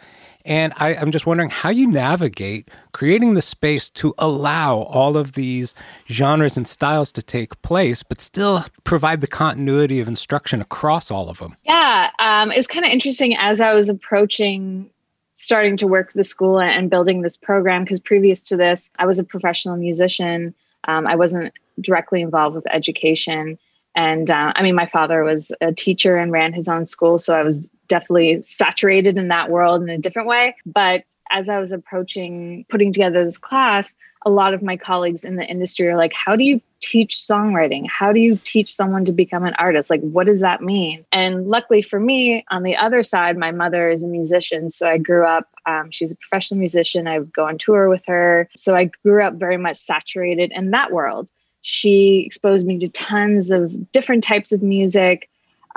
And 0.48 0.72
I, 0.78 0.94
am 0.94 1.12
just 1.12 1.26
wondering 1.26 1.50
how 1.50 1.68
you 1.68 1.86
navigate 1.86 2.70
creating 2.92 3.34
the 3.34 3.42
space 3.42 3.90
to 3.90 4.14
allow 4.16 4.78
all 4.78 5.18
of 5.18 5.32
these 5.32 5.74
genres 6.08 6.56
and 6.56 6.66
styles 6.66 7.12
to 7.12 7.22
take 7.22 7.60
place, 7.60 8.02
but 8.02 8.20
still 8.20 8.64
provide 8.82 9.20
the 9.20 9.26
continuity 9.26 10.00
of 10.00 10.08
instruction 10.08 10.62
across 10.62 11.10
all 11.10 11.28
of 11.28 11.38
them. 11.38 11.54
Yeah, 11.64 12.10
um, 12.18 12.50
kind 12.50 12.86
of 12.86 12.90
interesting 12.90 13.36
as 13.36 13.60
I 13.60 13.74
was 13.74 13.90
approaching 13.90 14.90
starting 15.34 15.76
to 15.76 15.86
work 15.86 16.14
the 16.14 16.24
school 16.24 16.58
and 16.58 16.90
building 16.90 17.22
this 17.22 17.36
program 17.36 17.84
because 17.84 18.00
previous 18.00 18.40
to 18.40 18.56
this, 18.56 18.90
I 18.98 19.06
was 19.06 19.20
a 19.20 19.24
professional 19.24 19.76
musician. 19.76 20.52
Um, 20.88 21.06
I 21.06 21.14
wasn't 21.14 21.52
directly 21.80 22.22
involved 22.22 22.56
with 22.56 22.66
education. 22.72 23.56
And 23.94 24.30
uh, 24.30 24.52
I 24.56 24.62
mean, 24.62 24.74
my 24.74 24.86
father 24.86 25.22
was 25.22 25.52
a 25.60 25.72
teacher 25.72 26.16
and 26.16 26.32
ran 26.32 26.52
his 26.52 26.68
own 26.68 26.86
school. 26.86 27.18
So 27.18 27.36
I 27.36 27.42
was 27.42 27.68
definitely 27.88 28.40
saturated 28.40 29.16
in 29.16 29.28
that 29.28 29.50
world 29.50 29.82
in 29.82 29.88
a 29.88 29.98
different 29.98 30.28
way. 30.28 30.54
But 30.64 31.04
as 31.30 31.48
I 31.48 31.58
was 31.58 31.72
approaching 31.72 32.64
putting 32.68 32.92
together 32.92 33.24
this 33.24 33.38
class, 33.38 33.94
a 34.26 34.30
lot 34.30 34.54
of 34.54 34.62
my 34.62 34.76
colleagues 34.76 35.24
in 35.24 35.36
the 35.36 35.44
industry 35.44 35.88
are 35.88 35.96
like, 35.96 36.12
how 36.12 36.36
do 36.36 36.44
you 36.44 36.60
teach 36.80 37.14
songwriting? 37.14 37.86
How 37.88 38.12
do 38.12 38.20
you 38.20 38.36
teach 38.44 38.72
someone 38.72 39.04
to 39.04 39.12
become 39.12 39.44
an 39.44 39.54
artist? 39.58 39.90
Like, 39.90 40.00
what 40.00 40.26
does 40.26 40.40
that 40.40 40.60
mean? 40.60 41.04
And 41.12 41.46
luckily 41.46 41.82
for 41.82 42.00
me, 42.00 42.44
on 42.50 42.62
the 42.62 42.76
other 42.76 43.02
side, 43.02 43.36
my 43.36 43.52
mother 43.52 43.90
is 43.90 44.02
a 44.02 44.08
musician. 44.08 44.70
So 44.70 44.88
I 44.88 44.98
grew 44.98 45.24
up, 45.24 45.48
um, 45.66 45.90
she's 45.90 46.12
a 46.12 46.16
professional 46.16 46.58
musician. 46.58 47.06
I 47.06 47.20
would 47.20 47.32
go 47.32 47.46
on 47.46 47.58
tour 47.58 47.88
with 47.88 48.04
her. 48.06 48.48
So 48.56 48.74
I 48.74 48.90
grew 49.04 49.22
up 49.22 49.34
very 49.34 49.56
much 49.56 49.76
saturated 49.76 50.52
in 50.52 50.70
that 50.72 50.92
world. 50.92 51.30
She 51.62 52.22
exposed 52.26 52.66
me 52.66 52.78
to 52.78 52.88
tons 52.88 53.50
of 53.50 53.90
different 53.92 54.22
types 54.22 54.52
of 54.52 54.62
music, 54.62 55.28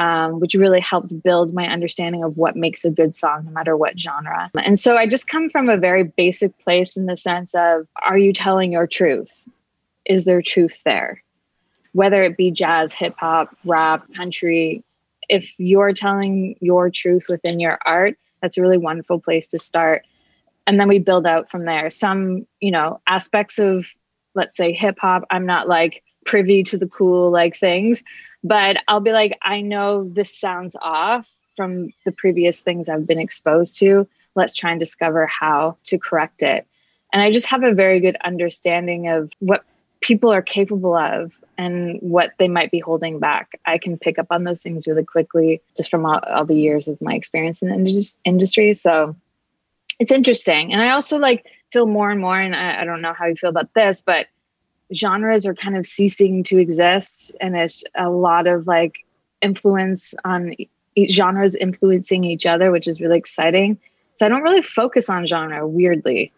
um, 0.01 0.39
which 0.39 0.55
really 0.55 0.79
helped 0.79 1.21
build 1.21 1.53
my 1.53 1.67
understanding 1.67 2.23
of 2.23 2.35
what 2.35 2.55
makes 2.55 2.83
a 2.83 2.89
good 2.89 3.15
song, 3.15 3.45
no 3.45 3.51
matter 3.51 3.77
what 3.77 3.99
genre. 3.99 4.49
And 4.55 4.79
so 4.79 4.97
I 4.97 5.05
just 5.05 5.27
come 5.27 5.47
from 5.47 5.69
a 5.69 5.77
very 5.77 6.03
basic 6.03 6.57
place 6.57 6.97
in 6.97 7.05
the 7.05 7.15
sense 7.15 7.53
of 7.53 7.87
are 8.01 8.17
you 8.17 8.33
telling 8.33 8.71
your 8.71 8.87
truth? 8.87 9.47
Is 10.05 10.25
there 10.25 10.41
truth 10.41 10.81
there? 10.85 11.21
Whether 11.93 12.23
it 12.23 12.35
be 12.35 12.49
jazz, 12.49 12.93
hip 12.93 13.13
hop, 13.19 13.55
rap, 13.63 14.03
country, 14.15 14.83
if 15.29 15.53
you're 15.59 15.93
telling 15.93 16.55
your 16.61 16.89
truth 16.89 17.27
within 17.29 17.59
your 17.59 17.77
art, 17.85 18.17
that's 18.41 18.57
a 18.57 18.61
really 18.63 18.79
wonderful 18.79 19.19
place 19.19 19.45
to 19.47 19.59
start. 19.59 20.03
And 20.65 20.79
then 20.79 20.87
we 20.87 20.97
build 20.97 21.27
out 21.27 21.47
from 21.51 21.65
there. 21.65 21.91
Some, 21.91 22.47
you 22.59 22.71
know, 22.71 23.01
aspects 23.05 23.59
of, 23.59 23.85
let's 24.33 24.57
say, 24.57 24.73
hip 24.73 24.97
hop, 24.99 25.25
I'm 25.29 25.45
not 25.45 25.67
like 25.67 26.01
privy 26.25 26.63
to 26.63 26.77
the 26.79 26.87
cool 26.87 27.29
like 27.29 27.55
things 27.55 28.03
but 28.43 28.77
I'll 28.87 28.99
be 28.99 29.11
like, 29.11 29.37
I 29.41 29.61
know 29.61 30.09
this 30.09 30.35
sounds 30.35 30.75
off 30.81 31.29
from 31.55 31.89
the 32.05 32.11
previous 32.11 32.61
things 32.61 32.89
I've 32.89 33.07
been 33.07 33.19
exposed 33.19 33.77
to. 33.79 34.07
Let's 34.35 34.53
try 34.53 34.71
and 34.71 34.79
discover 34.79 35.25
how 35.27 35.77
to 35.85 35.97
correct 35.97 36.41
it. 36.41 36.65
And 37.13 37.21
I 37.21 37.31
just 37.31 37.47
have 37.47 37.63
a 37.63 37.73
very 37.73 37.99
good 37.99 38.17
understanding 38.23 39.07
of 39.07 39.31
what 39.39 39.63
people 39.99 40.31
are 40.31 40.41
capable 40.41 40.95
of 40.95 41.33
and 41.57 41.99
what 42.01 42.31
they 42.39 42.47
might 42.47 42.71
be 42.71 42.79
holding 42.79 43.19
back. 43.19 43.59
I 43.65 43.77
can 43.77 43.97
pick 43.97 44.17
up 44.17 44.27
on 44.31 44.43
those 44.43 44.59
things 44.59 44.87
really 44.87 45.03
quickly 45.03 45.61
just 45.77 45.91
from 45.91 46.05
all, 46.05 46.19
all 46.27 46.45
the 46.45 46.55
years 46.55 46.87
of 46.87 46.99
my 47.01 47.13
experience 47.13 47.61
in 47.61 47.67
the 47.67 48.15
industry. 48.25 48.73
So 48.73 49.15
it's 49.99 50.11
interesting. 50.11 50.73
And 50.73 50.81
I 50.81 50.91
also 50.91 51.19
like 51.19 51.45
feel 51.71 51.85
more 51.85 52.09
and 52.09 52.19
more, 52.19 52.39
and 52.39 52.55
I, 52.55 52.81
I 52.81 52.85
don't 52.85 53.01
know 53.01 53.13
how 53.13 53.27
you 53.27 53.35
feel 53.35 53.51
about 53.51 53.73
this, 53.75 54.01
but 54.01 54.27
genres 54.93 55.45
are 55.45 55.55
kind 55.55 55.77
of 55.77 55.85
ceasing 55.85 56.43
to 56.43 56.57
exist 56.57 57.31
and 57.39 57.55
it's 57.55 57.83
a 57.95 58.09
lot 58.09 58.47
of 58.47 58.67
like 58.67 59.05
influence 59.41 60.13
on 60.25 60.55
genres 61.09 61.55
influencing 61.55 62.23
each 62.23 62.45
other 62.45 62.71
which 62.71 62.87
is 62.87 62.99
really 62.99 63.17
exciting 63.17 63.77
so 64.13 64.25
i 64.25 64.29
don't 64.29 64.43
really 64.43 64.61
focus 64.61 65.09
on 65.09 65.25
genre 65.25 65.67
weirdly 65.67 66.31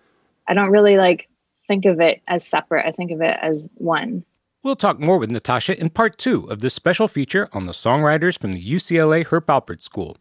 i 0.48 0.54
don't 0.54 0.70
really 0.70 0.98
like 0.98 1.28
think 1.68 1.86
of 1.86 2.00
it 2.00 2.22
as 2.28 2.46
separate 2.46 2.86
i 2.86 2.92
think 2.92 3.12
of 3.12 3.22
it 3.22 3.38
as 3.42 3.66
one 3.76 4.24
We'll 4.64 4.78
talk 4.78 4.98
more 4.98 5.18
with 5.18 5.30
Natasha 5.30 5.78
in 5.78 5.90
part 5.90 6.18
two 6.18 6.46
of 6.46 6.60
this 6.60 6.74
special 6.74 7.10
feature 7.10 7.50
on 7.52 7.66
the 7.66 7.74
songwriters 7.74 8.40
from 8.40 8.54
the 8.54 8.66
UCLA 8.66 9.28
Herb 9.28 9.46
Alpert 9.48 9.82
School. 9.82 10.16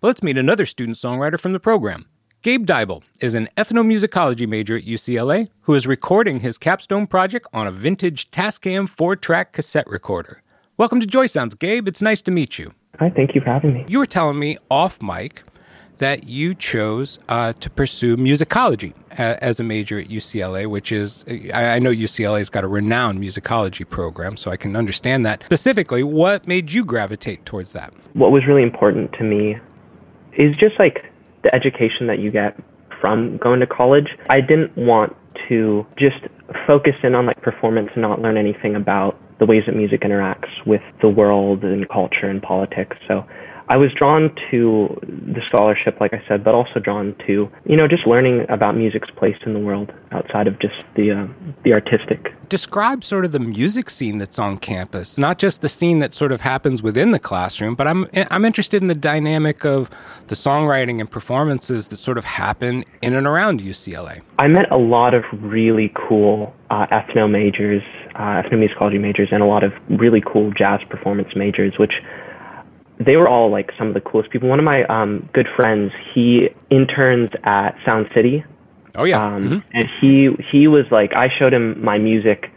But 0.00 0.06
let's 0.06 0.22
meet 0.22 0.38
another 0.38 0.66
student 0.66 0.98
songwriter 0.98 1.38
from 1.38 1.52
the 1.52 1.58
program. 1.58 2.06
Gabe 2.42 2.66
Deibel 2.66 3.04
is 3.20 3.34
an 3.34 3.48
ethnomusicology 3.56 4.48
major 4.48 4.76
at 4.76 4.82
UCLA 4.82 5.48
who 5.60 5.74
is 5.74 5.86
recording 5.86 6.40
his 6.40 6.58
capstone 6.58 7.06
project 7.06 7.46
on 7.52 7.68
a 7.68 7.70
vintage 7.70 8.32
Tascam 8.32 8.88
four 8.88 9.14
track 9.14 9.52
cassette 9.52 9.86
recorder. 9.86 10.42
Welcome 10.76 10.98
to 10.98 11.06
Joy 11.06 11.26
Sounds, 11.26 11.54
Gabe. 11.54 11.86
It's 11.86 12.02
nice 12.02 12.20
to 12.22 12.32
meet 12.32 12.58
you. 12.58 12.74
Hi, 12.98 13.10
thank 13.10 13.36
you 13.36 13.42
for 13.42 13.46
having 13.46 13.74
me. 13.74 13.84
You 13.86 14.00
were 14.00 14.06
telling 14.06 14.40
me 14.40 14.58
off 14.68 15.00
mic 15.00 15.44
that 15.98 16.26
you 16.26 16.56
chose 16.56 17.20
uh, 17.28 17.52
to 17.60 17.70
pursue 17.70 18.16
musicology 18.16 18.92
as 19.12 19.60
a 19.60 19.62
major 19.62 20.00
at 20.00 20.08
UCLA, 20.08 20.66
which 20.66 20.90
is, 20.90 21.24
I 21.54 21.78
know 21.78 21.90
UCLA's 21.90 22.50
got 22.50 22.64
a 22.64 22.68
renowned 22.68 23.20
musicology 23.20 23.88
program, 23.88 24.36
so 24.36 24.50
I 24.50 24.56
can 24.56 24.74
understand 24.74 25.24
that. 25.26 25.44
Specifically, 25.44 26.02
what 26.02 26.48
made 26.48 26.72
you 26.72 26.84
gravitate 26.84 27.46
towards 27.46 27.70
that? 27.70 27.94
What 28.14 28.32
was 28.32 28.42
really 28.48 28.64
important 28.64 29.12
to 29.12 29.22
me 29.22 29.58
is 30.36 30.56
just 30.56 30.76
like 30.80 31.04
the 31.42 31.54
education 31.54 32.06
that 32.06 32.18
you 32.18 32.30
get 32.30 32.58
from 33.00 33.38
going 33.38 33.60
to 33.60 33.66
college. 33.66 34.08
I 34.30 34.40
didn't 34.40 34.76
want 34.76 35.16
to 35.48 35.86
just 35.98 36.16
focus 36.66 36.94
in 37.02 37.14
on 37.14 37.26
like 37.26 37.40
performance 37.42 37.88
and 37.94 38.02
not 38.02 38.20
learn 38.20 38.36
anything 38.36 38.76
about 38.76 39.18
the 39.38 39.46
ways 39.46 39.62
that 39.66 39.74
music 39.74 40.02
interacts 40.02 40.50
with 40.66 40.82
the 41.00 41.08
world 41.08 41.64
and 41.64 41.88
culture 41.88 42.26
and 42.26 42.40
politics. 42.40 42.96
So 43.08 43.24
I 43.72 43.78
was 43.78 43.90
drawn 43.94 44.30
to 44.50 45.00
the 45.02 45.40
scholarship, 45.48 45.98
like 45.98 46.12
I 46.12 46.22
said, 46.28 46.44
but 46.44 46.54
also 46.54 46.78
drawn 46.78 47.16
to, 47.26 47.50
you 47.64 47.74
know, 47.74 47.88
just 47.88 48.06
learning 48.06 48.44
about 48.50 48.76
music's 48.76 49.08
place 49.08 49.38
in 49.46 49.54
the 49.54 49.60
world 49.60 49.90
outside 50.10 50.46
of 50.46 50.58
just 50.58 50.74
the 50.94 51.10
uh, 51.10 51.26
the 51.64 51.72
artistic. 51.72 52.34
Describe 52.50 53.02
sort 53.02 53.24
of 53.24 53.32
the 53.32 53.38
music 53.38 53.88
scene 53.88 54.18
that's 54.18 54.38
on 54.38 54.58
campus, 54.58 55.16
not 55.16 55.38
just 55.38 55.62
the 55.62 55.70
scene 55.70 56.00
that 56.00 56.12
sort 56.12 56.32
of 56.32 56.42
happens 56.42 56.82
within 56.82 57.12
the 57.12 57.18
classroom, 57.18 57.74
but 57.74 57.88
I'm 57.88 58.06
I'm 58.30 58.44
interested 58.44 58.82
in 58.82 58.88
the 58.88 58.94
dynamic 58.94 59.64
of 59.64 59.88
the 60.26 60.34
songwriting 60.34 61.00
and 61.00 61.10
performances 61.10 61.88
that 61.88 61.96
sort 61.96 62.18
of 62.18 62.26
happen 62.26 62.84
in 63.00 63.14
and 63.14 63.26
around 63.26 63.60
UCLA. 63.60 64.20
I 64.38 64.48
met 64.48 64.70
a 64.70 64.76
lot 64.76 65.14
of 65.14 65.24
really 65.32 65.90
cool 65.94 66.54
uh, 66.68 66.88
ethno 66.88 67.30
majors, 67.30 67.82
uh, 68.16 68.42
ethnomusicology 68.42 69.00
majors, 69.00 69.28
and 69.32 69.42
a 69.42 69.46
lot 69.46 69.64
of 69.64 69.72
really 69.88 70.20
cool 70.20 70.52
jazz 70.52 70.80
performance 70.90 71.34
majors, 71.34 71.78
which 71.78 71.94
they 73.04 73.16
were 73.16 73.28
all 73.28 73.50
like 73.50 73.70
some 73.78 73.88
of 73.88 73.94
the 73.94 74.00
coolest 74.00 74.30
people. 74.30 74.48
One 74.48 74.58
of 74.58 74.64
my 74.64 74.84
um, 74.84 75.28
good 75.32 75.48
friends, 75.56 75.92
he 76.14 76.48
interns 76.70 77.30
at 77.44 77.76
Sound 77.84 78.06
City. 78.14 78.44
Oh 78.94 79.04
yeah, 79.04 79.24
um, 79.24 79.44
mm-hmm. 79.44 79.58
and 79.72 79.88
he 80.00 80.30
he 80.50 80.68
was 80.68 80.84
like, 80.90 81.12
I 81.14 81.28
showed 81.38 81.52
him 81.52 81.82
my 81.82 81.98
music, 81.98 82.50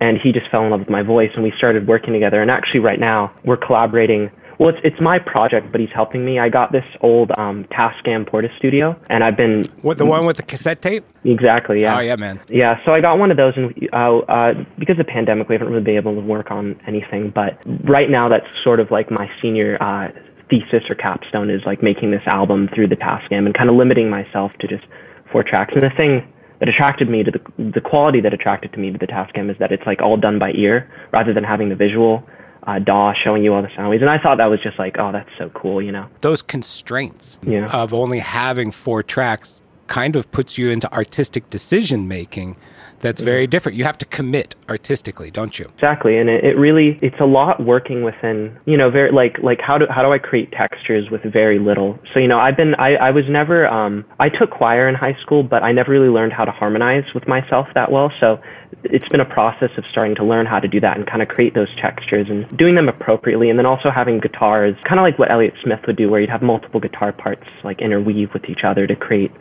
and 0.00 0.18
he 0.22 0.32
just 0.32 0.50
fell 0.50 0.64
in 0.64 0.70
love 0.70 0.80
with 0.80 0.90
my 0.90 1.02
voice, 1.02 1.30
and 1.34 1.42
we 1.42 1.52
started 1.56 1.86
working 1.86 2.12
together. 2.12 2.42
And 2.42 2.50
actually, 2.50 2.80
right 2.80 3.00
now, 3.00 3.32
we're 3.44 3.56
collaborating 3.56 4.30
well, 4.58 4.70
it's 4.70 4.78
it's 4.82 5.00
my 5.00 5.18
project, 5.20 5.70
but 5.70 5.80
he's 5.80 5.92
helping 5.92 6.24
me. 6.24 6.40
I 6.40 6.48
got 6.48 6.72
this 6.72 6.84
old 7.00 7.30
um, 7.38 7.64
Tascam 7.70 8.28
Portastudio, 8.28 8.98
and 9.08 9.22
I've 9.22 9.36
been 9.36 9.64
what 9.82 9.98
the 9.98 10.06
one 10.06 10.26
with 10.26 10.36
the 10.36 10.42
cassette 10.42 10.82
tape. 10.82 11.04
Exactly. 11.24 11.82
Yeah. 11.82 11.96
Oh 11.96 12.00
yeah, 12.00 12.16
man. 12.16 12.40
Yeah. 12.48 12.76
So 12.84 12.92
I 12.92 13.00
got 13.00 13.18
one 13.18 13.30
of 13.30 13.36
those, 13.36 13.54
and 13.56 13.72
uh, 13.92 14.18
uh, 14.18 14.54
because 14.78 14.98
of 14.98 15.06
the 15.06 15.12
pandemic, 15.12 15.48
we 15.48 15.54
haven't 15.54 15.68
really 15.68 15.84
been 15.84 15.96
able 15.96 16.14
to 16.14 16.20
work 16.20 16.50
on 16.50 16.80
anything. 16.88 17.32
But 17.32 17.62
right 17.88 18.10
now, 18.10 18.28
that's 18.28 18.46
sort 18.64 18.80
of 18.80 18.90
like 18.90 19.10
my 19.12 19.30
senior 19.40 19.80
uh, 19.80 20.08
thesis 20.50 20.82
or 20.90 20.96
capstone 20.96 21.50
is 21.50 21.62
like 21.64 21.80
making 21.80 22.10
this 22.10 22.22
album 22.26 22.68
through 22.74 22.88
the 22.88 22.96
Tascam 22.96 23.46
and 23.46 23.54
kind 23.54 23.70
of 23.70 23.76
limiting 23.76 24.10
myself 24.10 24.50
to 24.58 24.66
just 24.66 24.84
four 25.30 25.44
tracks. 25.44 25.72
And 25.72 25.82
the 25.82 25.94
thing 25.96 26.26
that 26.58 26.68
attracted 26.68 27.08
me 27.08 27.22
to 27.22 27.30
the 27.30 27.70
the 27.72 27.80
quality 27.80 28.20
that 28.22 28.34
attracted 28.34 28.72
to 28.72 28.78
me 28.80 28.90
to 28.90 28.98
the 28.98 29.06
Tascam 29.06 29.50
is 29.50 29.56
that 29.60 29.70
it's 29.70 29.86
like 29.86 30.02
all 30.02 30.16
done 30.16 30.40
by 30.40 30.50
ear 30.52 30.90
rather 31.12 31.32
than 31.32 31.44
having 31.44 31.68
the 31.68 31.76
visual 31.76 32.26
uh, 32.68 32.78
DAW 32.78 33.14
showing 33.24 33.42
you 33.42 33.54
all 33.54 33.62
the 33.62 33.70
sound 33.74 33.90
waves. 33.90 34.02
And 34.02 34.10
I 34.10 34.18
thought 34.18 34.36
that 34.36 34.46
was 34.50 34.60
just 34.62 34.78
like, 34.78 34.96
oh, 34.98 35.10
that's 35.10 35.30
so 35.38 35.48
cool, 35.54 35.80
you 35.80 35.90
know? 35.90 36.06
Those 36.20 36.42
constraints 36.42 37.38
yeah. 37.42 37.66
of 37.68 37.94
only 37.94 38.18
having 38.18 38.70
four 38.70 39.02
tracks 39.02 39.62
kind 39.86 40.14
of 40.16 40.30
puts 40.32 40.58
you 40.58 40.68
into 40.68 40.92
artistic 40.92 41.48
decision 41.48 42.06
making 42.06 42.56
that's 43.00 43.20
very 43.20 43.46
different. 43.46 43.76
You 43.78 43.84
have 43.84 43.98
to 43.98 44.06
commit 44.06 44.56
artistically, 44.68 45.30
don't 45.30 45.58
you? 45.58 45.70
Exactly, 45.76 46.18
and 46.18 46.28
it, 46.28 46.44
it, 46.44 46.56
really 46.56 46.98
it's 47.02 47.18
a 47.20 47.24
lot 47.26 47.64
working 47.64 48.02
within 48.02 48.56
you 48.66 48.76
know 48.76 48.90
very 48.90 49.12
like 49.12 49.38
like 49.42 49.60
how 49.60 49.78
do 49.78 49.86
how 49.88 50.02
do 50.02 50.12
I 50.12 50.18
create 50.18 50.50
textures 50.52 51.10
with 51.10 51.22
very 51.22 51.58
little. 51.58 51.98
So 52.12 52.20
you 52.20 52.28
know 52.28 52.38
I've 52.38 52.56
been 52.56 52.74
I 52.76 52.94
I 52.94 53.10
was 53.10 53.24
never 53.28 53.66
um 53.68 54.04
I 54.18 54.28
took 54.28 54.50
choir 54.50 54.88
in 54.88 54.94
high 54.94 55.16
school, 55.22 55.42
but 55.42 55.62
I 55.62 55.72
never 55.72 55.92
really 55.92 56.08
learned 56.08 56.32
how 56.32 56.44
to 56.44 56.52
harmonize 56.52 57.04
with 57.14 57.28
myself 57.28 57.66
that 57.74 57.92
well. 57.92 58.12
So 58.20 58.40
it's 58.84 59.08
been 59.08 59.20
a 59.20 59.24
process 59.24 59.70
of 59.76 59.84
starting 59.90 60.14
to 60.16 60.24
learn 60.24 60.46
how 60.46 60.60
to 60.60 60.68
do 60.68 60.80
that 60.80 60.96
and 60.96 61.06
kind 61.06 61.22
of 61.22 61.28
create 61.28 61.54
those 61.54 61.68
textures 61.80 62.26
and 62.28 62.46
doing 62.56 62.74
them 62.74 62.88
appropriately 62.88 63.48
and 63.50 63.58
then 63.58 63.66
also 63.66 63.90
having 63.90 64.20
guitars 64.20 64.74
kind 64.86 65.00
of 65.00 65.02
like 65.02 65.18
what 65.18 65.30
Elliott 65.30 65.54
Smith 65.62 65.80
would 65.86 65.96
do 65.96 66.10
where 66.10 66.20
you'd 66.20 66.30
have 66.30 66.42
multiple 66.42 66.80
guitar 66.80 67.12
parts 67.12 67.44
like 67.64 67.80
interweave 67.80 68.28
with 68.34 68.44
each 68.48 68.60
other 68.64 68.86
to 68.86 68.94
create 68.94 69.32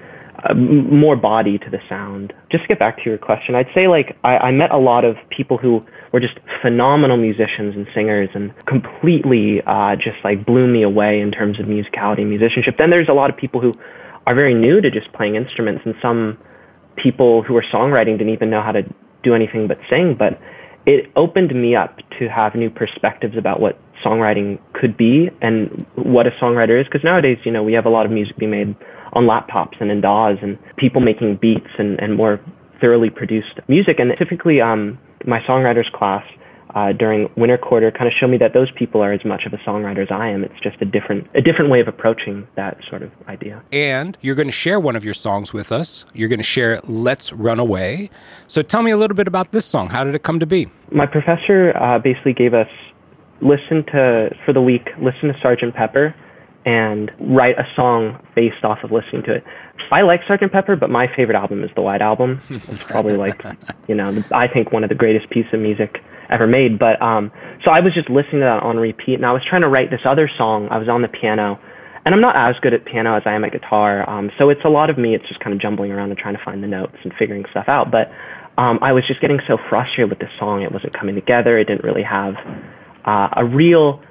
uh, 0.44 0.54
more 0.54 1.16
body 1.16 1.58
to 1.58 1.70
the 1.70 1.80
sound. 1.90 2.34
Just 2.52 2.64
to 2.64 2.68
get 2.68 2.80
back 2.80 2.98
to 2.98 3.04
your 3.10 3.18
question, 3.18 3.56
I'd 3.56 3.70
say 3.74 3.88
like 3.88 4.18
I, 4.24 4.38
I 4.38 4.52
met 4.52 4.72
a 4.72 4.78
lot 4.78 5.04
of 5.04 5.16
people 5.30 5.58
who 5.58 5.84
were 6.14 6.20
just 6.20 6.40
phenomenal 6.62 7.18
musicians 7.18 7.76
and 7.76 7.88
singers 7.94 8.30
and 8.34 8.54
completely 8.66 9.62
uh, 9.66 9.96
just 9.96 10.18
like 10.24 10.46
blew 10.46 10.68
me 10.68 10.84
away 10.84 11.20
in 11.20 11.32
terms 11.32 11.60
of 11.60 11.66
musicality 11.66 12.22
and 12.22 12.30
musicianship. 12.30 12.76
Then 12.78 12.90
there's 12.90 13.10
a 13.10 13.14
lot 13.14 13.30
of 13.30 13.38
people 13.38 13.62
who 13.62 13.74
are 14.26 14.36
very 14.36 14.54
new 14.54 14.82
to 14.82 14.92
just 14.92 15.12
playing 15.14 15.36
instruments 15.36 15.82
and 15.86 15.96
some 16.02 16.38
people 16.96 17.44
who 17.44 17.56
are 17.56 17.64
songwriting 17.74 18.18
didn't 18.18 18.34
even 18.34 18.50
know 18.50 18.62
how 18.62 18.72
to 18.72 18.82
do 19.24 19.34
anything 19.34 19.68
but 19.68 19.78
sing, 19.90 20.16
but 20.18 20.40
it 20.86 21.12
opened 21.16 21.54
me 21.54 21.76
up 21.76 21.98
to 22.20 22.28
have 22.30 22.56
new 22.56 22.70
perspectives 22.70 23.36
about 23.38 23.60
what 23.60 23.80
songwriting 24.06 24.58
could 24.74 24.96
be 24.96 25.30
and 25.42 25.86
what 25.96 26.26
a 26.28 26.32
songwriter 26.42 26.80
is. 26.80 26.86
Because 26.88 27.04
nowadays, 27.04 27.38
you 27.44 27.52
know, 27.52 27.62
we 27.62 27.74
have 27.74 27.86
a 27.86 27.90
lot 27.90 28.06
of 28.06 28.12
music 28.12 28.38
being 28.38 28.52
made 28.52 28.76
on 29.14 29.24
laptops 29.24 29.80
and 29.80 29.92
in 29.92 30.02
DAWs 30.02 30.38
and 30.42 30.58
people 30.78 31.02
making 31.02 31.38
beats 31.38 31.70
and, 31.78 32.00
and 32.00 32.16
more 32.16 32.40
thoroughly 32.80 33.10
produced 33.10 33.60
music. 33.68 34.00
And 34.00 34.12
typically, 34.18 34.62
um, 34.62 34.98
my 35.26 35.40
songwriters 35.42 35.92
class 35.92 36.24
uh, 36.76 36.92
during 36.92 37.30
winter 37.36 37.58
quarter 37.58 37.92
kind 37.92 38.08
of 38.08 38.14
show 38.20 38.28
me 38.28 38.38
that 38.38 38.54
those 38.54 38.70
people 38.72 39.02
are 39.02 39.12
as 39.12 39.24
much 39.26 39.44
of 39.46 39.54
a 39.54 39.58
songwriter 39.58 40.02
as 40.02 40.10
I 40.12 40.30
am. 40.30 40.44
It's 40.44 40.60
just 40.62 40.82
a 40.82 40.86
different 40.86 41.28
a 41.34 41.42
different 41.42 41.72
way 41.72 41.80
of 41.80 41.88
approaching 41.88 42.48
that 42.56 42.78
sort 42.90 43.02
of 43.02 43.12
idea. 43.28 43.64
And 43.72 44.18
you're 44.22 44.36
going 44.36 44.48
to 44.48 44.52
share 44.54 44.80
one 44.80 44.96
of 44.96 45.04
your 45.04 45.14
songs 45.14 45.54
with 45.54 45.72
us. 45.72 46.06
You're 46.14 46.30
going 46.30 46.40
to 46.40 46.44
share 46.44 46.80
"Let's 46.88 47.34
Run 47.34 47.60
Away." 47.60 48.10
So 48.48 48.62
tell 48.62 48.84
me 48.84 48.92
a 48.92 48.98
little 48.98 49.16
bit 49.16 49.28
about 49.28 49.52
this 49.52 49.66
song. 49.66 49.90
How 49.90 50.04
did 50.04 50.14
it 50.14 50.24
come 50.24 50.40
to 50.40 50.46
be? 50.46 50.70
My 50.92 51.06
professor 51.06 51.76
uh, 51.78 52.00
basically 52.00 52.34
gave 52.34 52.54
us 52.54 52.70
listen 53.42 53.84
to 53.94 54.30
for 54.46 54.54
the 54.54 54.62
week. 54.62 54.90
Listen 55.02 55.30
to 55.30 55.36
Sergeant 55.42 55.74
Pepper 55.74 56.14
and 56.68 57.10
write 57.18 57.58
a 57.58 57.64
song 57.78 58.20
based 58.36 58.66
off 58.66 58.80
of 58.84 58.92
listening 58.92 59.24
to 59.24 59.36
it. 59.36 59.44
I 59.90 60.02
like 60.02 60.20
Sergeant 60.28 60.52
Pepper, 60.52 60.76
but 60.76 60.90
my 60.90 61.08
favorite 61.16 61.38
album 61.38 61.64
is 61.64 61.70
the 61.76 61.82
White 61.82 62.02
Album. 62.02 62.42
It's 62.50 62.84
probably 62.84 63.16
like, 63.16 63.42
you 63.88 63.96
know, 63.96 64.22
I 64.36 64.50
think 64.50 64.74
one 64.74 64.84
of 64.84 64.90
the 64.90 64.96
greatest 64.96 65.30
pieces 65.30 65.54
of 65.54 65.62
music 65.62 66.04
ever 66.30 66.46
made. 66.46 66.78
But 66.78 67.02
um, 67.02 67.32
so 67.64 67.72
I 67.72 67.80
was 67.80 67.94
just 67.94 68.10
listening 68.10 68.44
to 68.44 68.52
that 68.52 68.64
on 68.64 68.76
repeat, 68.76 69.16
and 69.16 69.26
I 69.26 69.32
was 69.32 69.42
trying 69.48 69.62
to 69.62 69.70
write 69.70 69.92
this 69.92 70.02
other 70.04 70.30
song. 70.38 70.68
I 70.70 70.78
was 70.78 70.90
on 70.90 71.04
the 71.04 71.08
piano, 71.08 71.58
and 72.04 72.14
I'm 72.14 72.20
not 72.20 72.36
as 72.36 72.60
good 72.62 72.74
at 72.74 72.84
piano 72.84 73.16
as 73.16 73.24
I 73.26 73.32
am 73.32 73.46
at 73.46 73.54
guitar. 73.54 74.04
Um, 74.10 74.30
so 74.38 74.50
it's 74.50 74.66
a 74.66 74.70
lot 74.70 74.90
of 74.90 74.98
me. 74.98 75.16
It's 75.16 75.28
just 75.30 75.40
kind 75.40 75.56
of 75.56 75.62
jumbling 75.62 75.94
around 75.94 76.10
and 76.10 76.20
trying 76.20 76.36
to 76.36 76.44
find 76.44 76.62
the 76.62 76.68
notes 76.68 76.98
and 77.02 77.14
figuring 77.18 77.46
stuff 77.50 77.70
out. 77.70 77.90
But 77.90 78.12
um, 78.62 78.80
I 78.82 78.92
was 78.92 79.08
just 79.08 79.22
getting 79.22 79.40
so 79.48 79.58
frustrated 79.70 80.10
with 80.10 80.20
this 80.20 80.36
song. 80.38 80.64
It 80.64 80.74
wasn't 80.74 80.92
coming 81.00 81.16
together. 81.16 81.58
It 81.58 81.72
didn't 81.72 81.86
really 81.86 82.04
have 82.04 82.36
uh, 83.06 83.30
a 83.38 83.46
real 83.46 84.04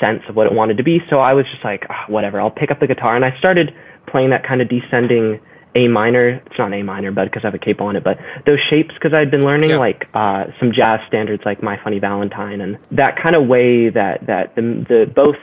sense 0.00 0.22
of 0.28 0.36
what 0.36 0.46
it 0.46 0.52
wanted 0.52 0.76
to 0.78 0.82
be. 0.82 0.98
So 1.08 1.18
I 1.18 1.34
was 1.34 1.44
just 1.50 1.64
like, 1.64 1.84
oh, 1.88 2.12
whatever. 2.12 2.40
I'll 2.40 2.50
pick 2.50 2.70
up 2.70 2.80
the 2.80 2.86
guitar, 2.86 3.14
and 3.16 3.24
I 3.24 3.36
started 3.38 3.70
playing 4.10 4.30
that 4.30 4.46
kind 4.46 4.60
of 4.60 4.68
descending 4.68 5.40
a 5.74 5.88
minor. 5.88 6.42
It's 6.46 6.58
not 6.58 6.72
A 6.72 6.82
minor, 6.82 7.12
but 7.12 7.26
because 7.26 7.42
I 7.44 7.48
have 7.48 7.54
a 7.54 7.58
capo 7.58 7.84
on 7.84 7.96
it. 7.96 8.02
But 8.02 8.18
those 8.46 8.58
shapes, 8.70 8.94
because 8.94 9.14
I'd 9.14 9.30
been 9.30 9.42
learning 9.42 9.70
yeah. 9.70 9.78
like 9.78 10.08
uh, 10.14 10.46
some 10.58 10.72
jazz 10.74 11.00
standards, 11.06 11.42
like 11.44 11.62
My 11.62 11.78
Funny 11.82 11.98
Valentine, 11.98 12.60
and 12.60 12.78
that 12.90 13.16
kind 13.22 13.36
of 13.36 13.46
way 13.46 13.90
that 13.90 14.26
that 14.26 14.56
the 14.56 14.84
the 14.88 15.06
both 15.06 15.36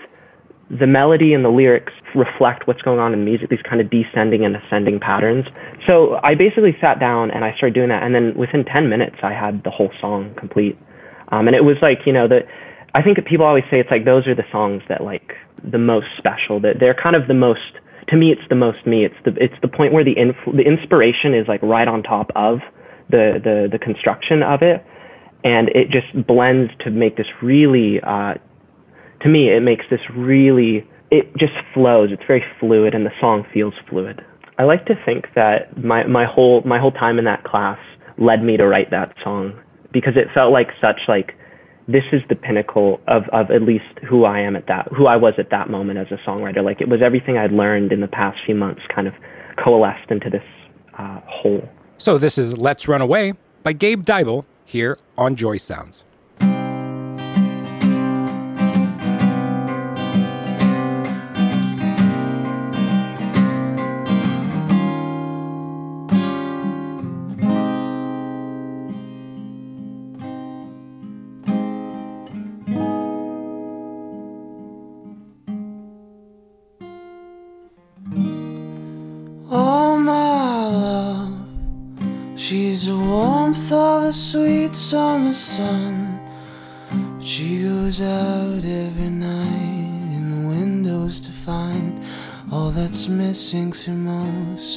the 0.69 0.87
melody 0.87 1.33
and 1.33 1.45
the 1.45 1.49
lyrics 1.49 1.93
reflect 2.13 2.67
what's 2.67 2.81
going 2.81 2.99
on 2.99 3.13
in 3.13 3.23
music, 3.23 3.49
these 3.49 3.61
kind 3.67 3.79
of 3.79 3.89
descending 3.89 4.43
and 4.43 4.55
ascending 4.57 4.99
patterns. 4.99 5.45
So 5.87 6.19
I 6.23 6.35
basically 6.35 6.75
sat 6.81 6.99
down 6.99 7.31
and 7.31 7.45
I 7.45 7.55
started 7.55 7.73
doing 7.73 7.89
that, 7.89 8.03
and 8.03 8.13
then 8.13 8.35
within 8.35 8.65
10 8.65 8.89
minutes, 8.89 9.15
I 9.23 9.31
had 9.31 9.63
the 9.63 9.71
whole 9.71 9.91
song 10.01 10.35
complete. 10.37 10.77
Um, 11.29 11.47
and 11.47 11.55
it 11.55 11.63
was 11.63 11.77
like, 11.81 11.99
you 12.05 12.11
know, 12.11 12.27
the 12.27 12.41
I 12.97 13.03
think 13.03 13.23
people 13.27 13.45
always 13.45 13.63
say 13.69 13.79
it's 13.79 13.91
like 13.91 14.05
those 14.05 14.25
are 14.25 14.33
the 14.33 14.49
songs 14.51 14.81
that 14.89 15.01
like 15.03 15.33
the 15.63 15.77
most 15.77 16.07
special. 16.17 16.59
That 16.59 16.77
they're 16.79 16.97
kind 16.97 17.15
of 17.15 17.27
the 17.27 17.35
most 17.35 17.77
to 18.09 18.17
me 18.17 18.31
it's 18.31 18.41
the 18.49 18.55
most 18.55 18.87
me. 18.87 19.05
It's 19.05 19.15
the 19.23 19.35
it's 19.37 19.53
the 19.61 19.67
point 19.67 19.93
where 19.93 20.03
the 20.03 20.17
inf- 20.17 20.49
the 20.51 20.63
inspiration 20.63 21.35
is 21.35 21.47
like 21.47 21.61
right 21.61 21.87
on 21.87 22.01
top 22.01 22.31
of 22.35 22.57
the 23.07 23.37
the 23.43 23.69
the 23.71 23.77
construction 23.77 24.41
of 24.41 24.63
it. 24.63 24.83
And 25.43 25.69
it 25.69 25.91
just 25.91 26.09
blends 26.25 26.71
to 26.85 26.89
make 26.89 27.17
this 27.17 27.27
really 27.43 28.01
uh 28.01 28.33
to 29.21 29.29
me 29.29 29.49
it 29.53 29.61
makes 29.61 29.85
this 29.91 30.01
really 30.15 30.83
it 31.11 31.31
just 31.37 31.53
flows. 31.75 32.09
It's 32.11 32.25
very 32.25 32.43
fluid 32.59 32.95
and 32.95 33.05
the 33.05 33.13
song 33.21 33.45
feels 33.53 33.75
fluid. 33.87 34.25
I 34.57 34.63
like 34.63 34.87
to 34.87 34.95
think 35.05 35.27
that 35.35 35.77
my 35.77 36.07
my 36.07 36.25
whole 36.25 36.63
my 36.65 36.79
whole 36.79 36.93
time 36.93 37.19
in 37.19 37.25
that 37.25 37.43
class 37.43 37.77
led 38.17 38.41
me 38.41 38.57
to 38.57 38.65
write 38.65 38.89
that 38.89 39.13
song 39.23 39.53
because 39.93 40.13
it 40.15 40.33
felt 40.33 40.51
like 40.51 40.69
such 40.81 41.01
like 41.07 41.35
this 41.87 42.03
is 42.11 42.21
the 42.29 42.35
pinnacle 42.35 42.99
of, 43.07 43.23
of 43.31 43.49
at 43.49 43.61
least 43.61 43.85
who 44.07 44.25
I 44.25 44.39
am 44.39 44.55
at 44.55 44.67
that, 44.67 44.89
who 44.95 45.07
I 45.07 45.15
was 45.15 45.33
at 45.37 45.49
that 45.51 45.69
moment 45.69 45.97
as 45.99 46.07
a 46.11 46.29
songwriter. 46.29 46.63
Like 46.63 46.81
it 46.81 46.89
was 46.89 47.01
everything 47.03 47.37
I'd 47.37 47.51
learned 47.51 47.91
in 47.91 48.01
the 48.01 48.07
past 48.07 48.37
few 48.45 48.55
months 48.55 48.81
kind 48.93 49.07
of 49.07 49.13
coalesced 49.63 50.11
into 50.11 50.29
this 50.29 50.43
uh, 50.97 51.21
whole. 51.25 51.67
So 51.97 52.17
this 52.17 52.37
is 52.37 52.57
Let's 52.57 52.87
Run 52.87 53.01
Away 53.01 53.33
by 53.63 53.73
Gabe 53.73 54.03
Deibel 54.03 54.45
here 54.65 54.97
on 55.17 55.35
Joy 55.35 55.57
Sounds. 55.57 56.03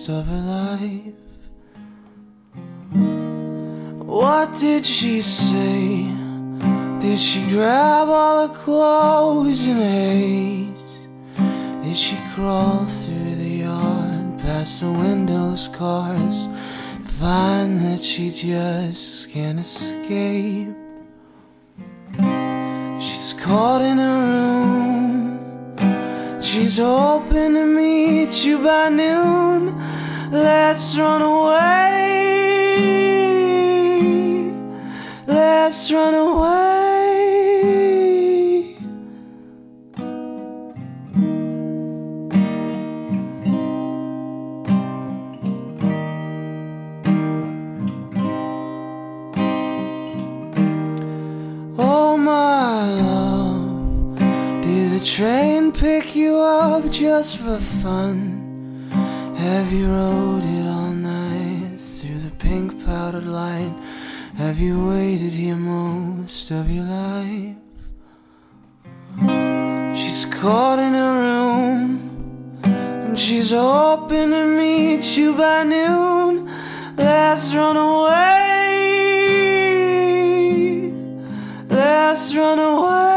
Most 0.01 0.09
of 0.09 0.27
her 0.27 0.41
life. 0.41 1.15
What 4.07 4.59
did 4.59 4.87
she 4.87 5.23
say? 5.23 6.09
Did 7.01 7.19
she 7.19 7.47
grab 7.51 8.09
all 8.09 8.49
her 8.49 8.55
clothes 8.55 9.67
in 9.67 9.77
haste? 9.77 10.99
Did 11.83 11.97
she 11.97 12.17
crawl 12.35 12.87
through 12.87 13.35
the 13.37 13.55
yard 13.67 14.39
past 14.41 14.81
the 14.81 14.91
windows, 14.91 15.69
cars, 15.69 16.49
find 17.19 17.79
that 17.85 18.01
she 18.01 18.31
just 18.31 19.31
can't 19.31 19.61
escape? 19.61 20.69
She's 23.01 23.35
caught 23.41 23.83
in 23.83 23.99
a 23.99 24.13
room. 24.27 24.60
She's 26.51 26.79
hoping 26.79 27.55
to 27.55 27.65
meet 27.65 28.45
you 28.45 28.59
by 28.59 28.89
noon. 28.89 29.73
Let's 30.33 30.99
run 30.99 31.23
away. 31.23 31.61
Let's 35.29 35.93
run 35.93 36.15
away. 36.15 36.90
Train 55.05 55.73
pick 55.73 56.15
you 56.15 56.37
up 56.37 56.91
just 56.91 57.39
for 57.39 57.59
fun? 57.59 58.89
Have 59.37 59.73
you 59.73 59.87
rode 59.89 60.45
it 60.45 60.67
all 60.67 60.93
night 60.93 61.79
through 61.79 62.19
the 62.19 62.31
pink 62.37 62.85
powdered 62.85 63.27
light? 63.27 63.73
Have 64.37 64.59
you 64.59 64.89
waited 64.89 65.33
here 65.33 65.57
most 65.57 66.51
of 66.51 66.71
your 66.71 66.85
life? 66.85 67.57
She's 69.97 70.25
caught 70.27 70.79
in 70.79 70.95
a 70.95 71.13
room 71.25 72.61
and 72.65 73.19
she's 73.19 73.51
hoping 73.51 74.31
to 74.31 74.45
meet 74.45 75.17
you 75.17 75.35
by 75.35 75.65
noon. 75.65 76.47
Let's 76.97 77.55
run 77.55 77.77
away. 77.77 78.21
Let's 81.69 82.35
run 82.35 82.59
away. 82.59 83.10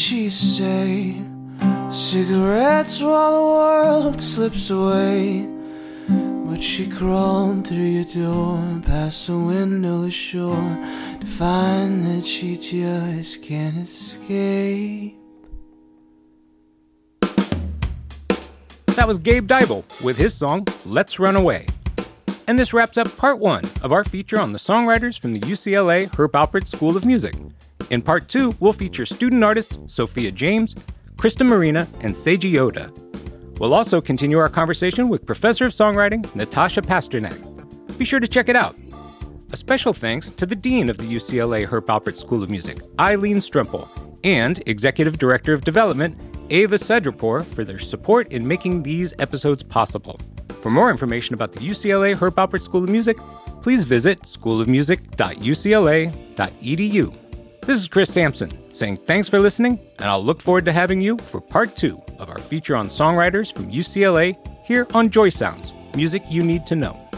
She 0.00 0.30
say? 0.30 1.14
Cigarettes 1.92 3.02
while 3.02 3.32
the 3.32 3.42
world 3.42 4.20
slips 4.20 4.70
away. 4.70 5.46
But 6.08 6.62
she 6.62 6.88
crawled 6.88 7.66
through 7.66 7.90
your 7.98 8.04
door, 8.04 8.80
past 8.86 9.26
the 9.26 9.38
windowless 9.38 10.14
shore, 10.14 10.78
to 11.20 11.26
find 11.26 12.06
that 12.06 12.24
she 12.26 12.56
just 12.56 13.42
can't 13.42 13.76
escape. 13.76 15.16
That 18.96 19.06
was 19.06 19.18
Gabe 19.18 19.46
Dybel 19.46 19.84
with 20.02 20.16
his 20.16 20.34
song 20.34 20.66
Let's 20.86 21.18
Run 21.18 21.36
Away. 21.36 21.66
And 22.50 22.58
this 22.58 22.74
wraps 22.74 22.98
up 22.98 23.16
part 23.16 23.38
one 23.38 23.62
of 23.80 23.92
our 23.92 24.02
feature 24.02 24.40
on 24.40 24.52
the 24.52 24.58
songwriters 24.58 25.16
from 25.16 25.34
the 25.34 25.38
UCLA 25.38 26.12
Herb 26.18 26.32
Alpert 26.32 26.66
School 26.66 26.96
of 26.96 27.04
Music. 27.04 27.32
In 27.90 28.02
part 28.02 28.28
two, 28.28 28.56
we'll 28.58 28.72
feature 28.72 29.06
student 29.06 29.44
artists 29.44 29.78
Sophia 29.86 30.32
James, 30.32 30.74
Krista 31.14 31.46
Marina, 31.46 31.86
and 32.00 32.12
Seiji 32.12 32.52
Yoda. 32.52 32.90
We'll 33.60 33.72
also 33.72 34.00
continue 34.00 34.38
our 34.38 34.48
conversation 34.48 35.08
with 35.08 35.26
Professor 35.26 35.66
of 35.66 35.70
Songwriting 35.70 36.34
Natasha 36.34 36.82
Pasternak. 36.82 37.38
Be 37.96 38.04
sure 38.04 38.18
to 38.18 38.26
check 38.26 38.48
it 38.48 38.56
out. 38.56 38.76
A 39.52 39.56
special 39.56 39.92
thanks 39.92 40.32
to 40.32 40.44
the 40.44 40.56
Dean 40.56 40.90
of 40.90 40.98
the 40.98 41.04
UCLA 41.04 41.68
Herb 41.68 41.86
Alpert 41.86 42.16
School 42.16 42.42
of 42.42 42.50
Music, 42.50 42.80
Eileen 42.98 43.36
Strempel, 43.36 43.88
and 44.24 44.60
Executive 44.66 45.18
Director 45.18 45.54
of 45.54 45.62
Development, 45.62 46.18
Ava 46.50 46.76
Sedrapour, 46.76 47.44
for 47.44 47.64
their 47.64 47.78
support 47.78 48.32
in 48.32 48.46
making 48.46 48.82
these 48.82 49.14
episodes 49.18 49.62
possible. 49.62 50.20
For 50.60 50.70
more 50.70 50.90
information 50.90 51.34
about 51.34 51.52
the 51.52 51.60
UCLA 51.60 52.14
Herb 52.14 52.36
Alpert 52.36 52.62
School 52.62 52.84
of 52.84 52.90
Music, 52.90 53.16
please 53.62 53.84
visit 53.84 54.20
schoolofmusic.ucla.edu. 54.22 57.14
This 57.66 57.78
is 57.78 57.88
Chris 57.88 58.12
Sampson 58.12 58.74
saying 58.74 58.96
thanks 58.98 59.28
for 59.28 59.38
listening, 59.38 59.78
and 59.98 60.08
I'll 60.08 60.24
look 60.24 60.40
forward 60.40 60.64
to 60.64 60.72
having 60.72 61.00
you 61.00 61.18
for 61.18 61.40
part 61.40 61.76
two 61.76 62.02
of 62.18 62.28
our 62.28 62.38
feature 62.38 62.74
on 62.74 62.88
songwriters 62.88 63.52
from 63.52 63.70
UCLA 63.70 64.36
here 64.64 64.86
on 64.94 65.10
Joy 65.10 65.28
Sounds 65.28 65.72
Music 65.94 66.22
You 66.28 66.42
Need 66.42 66.66
to 66.66 66.76
Know. 66.76 67.09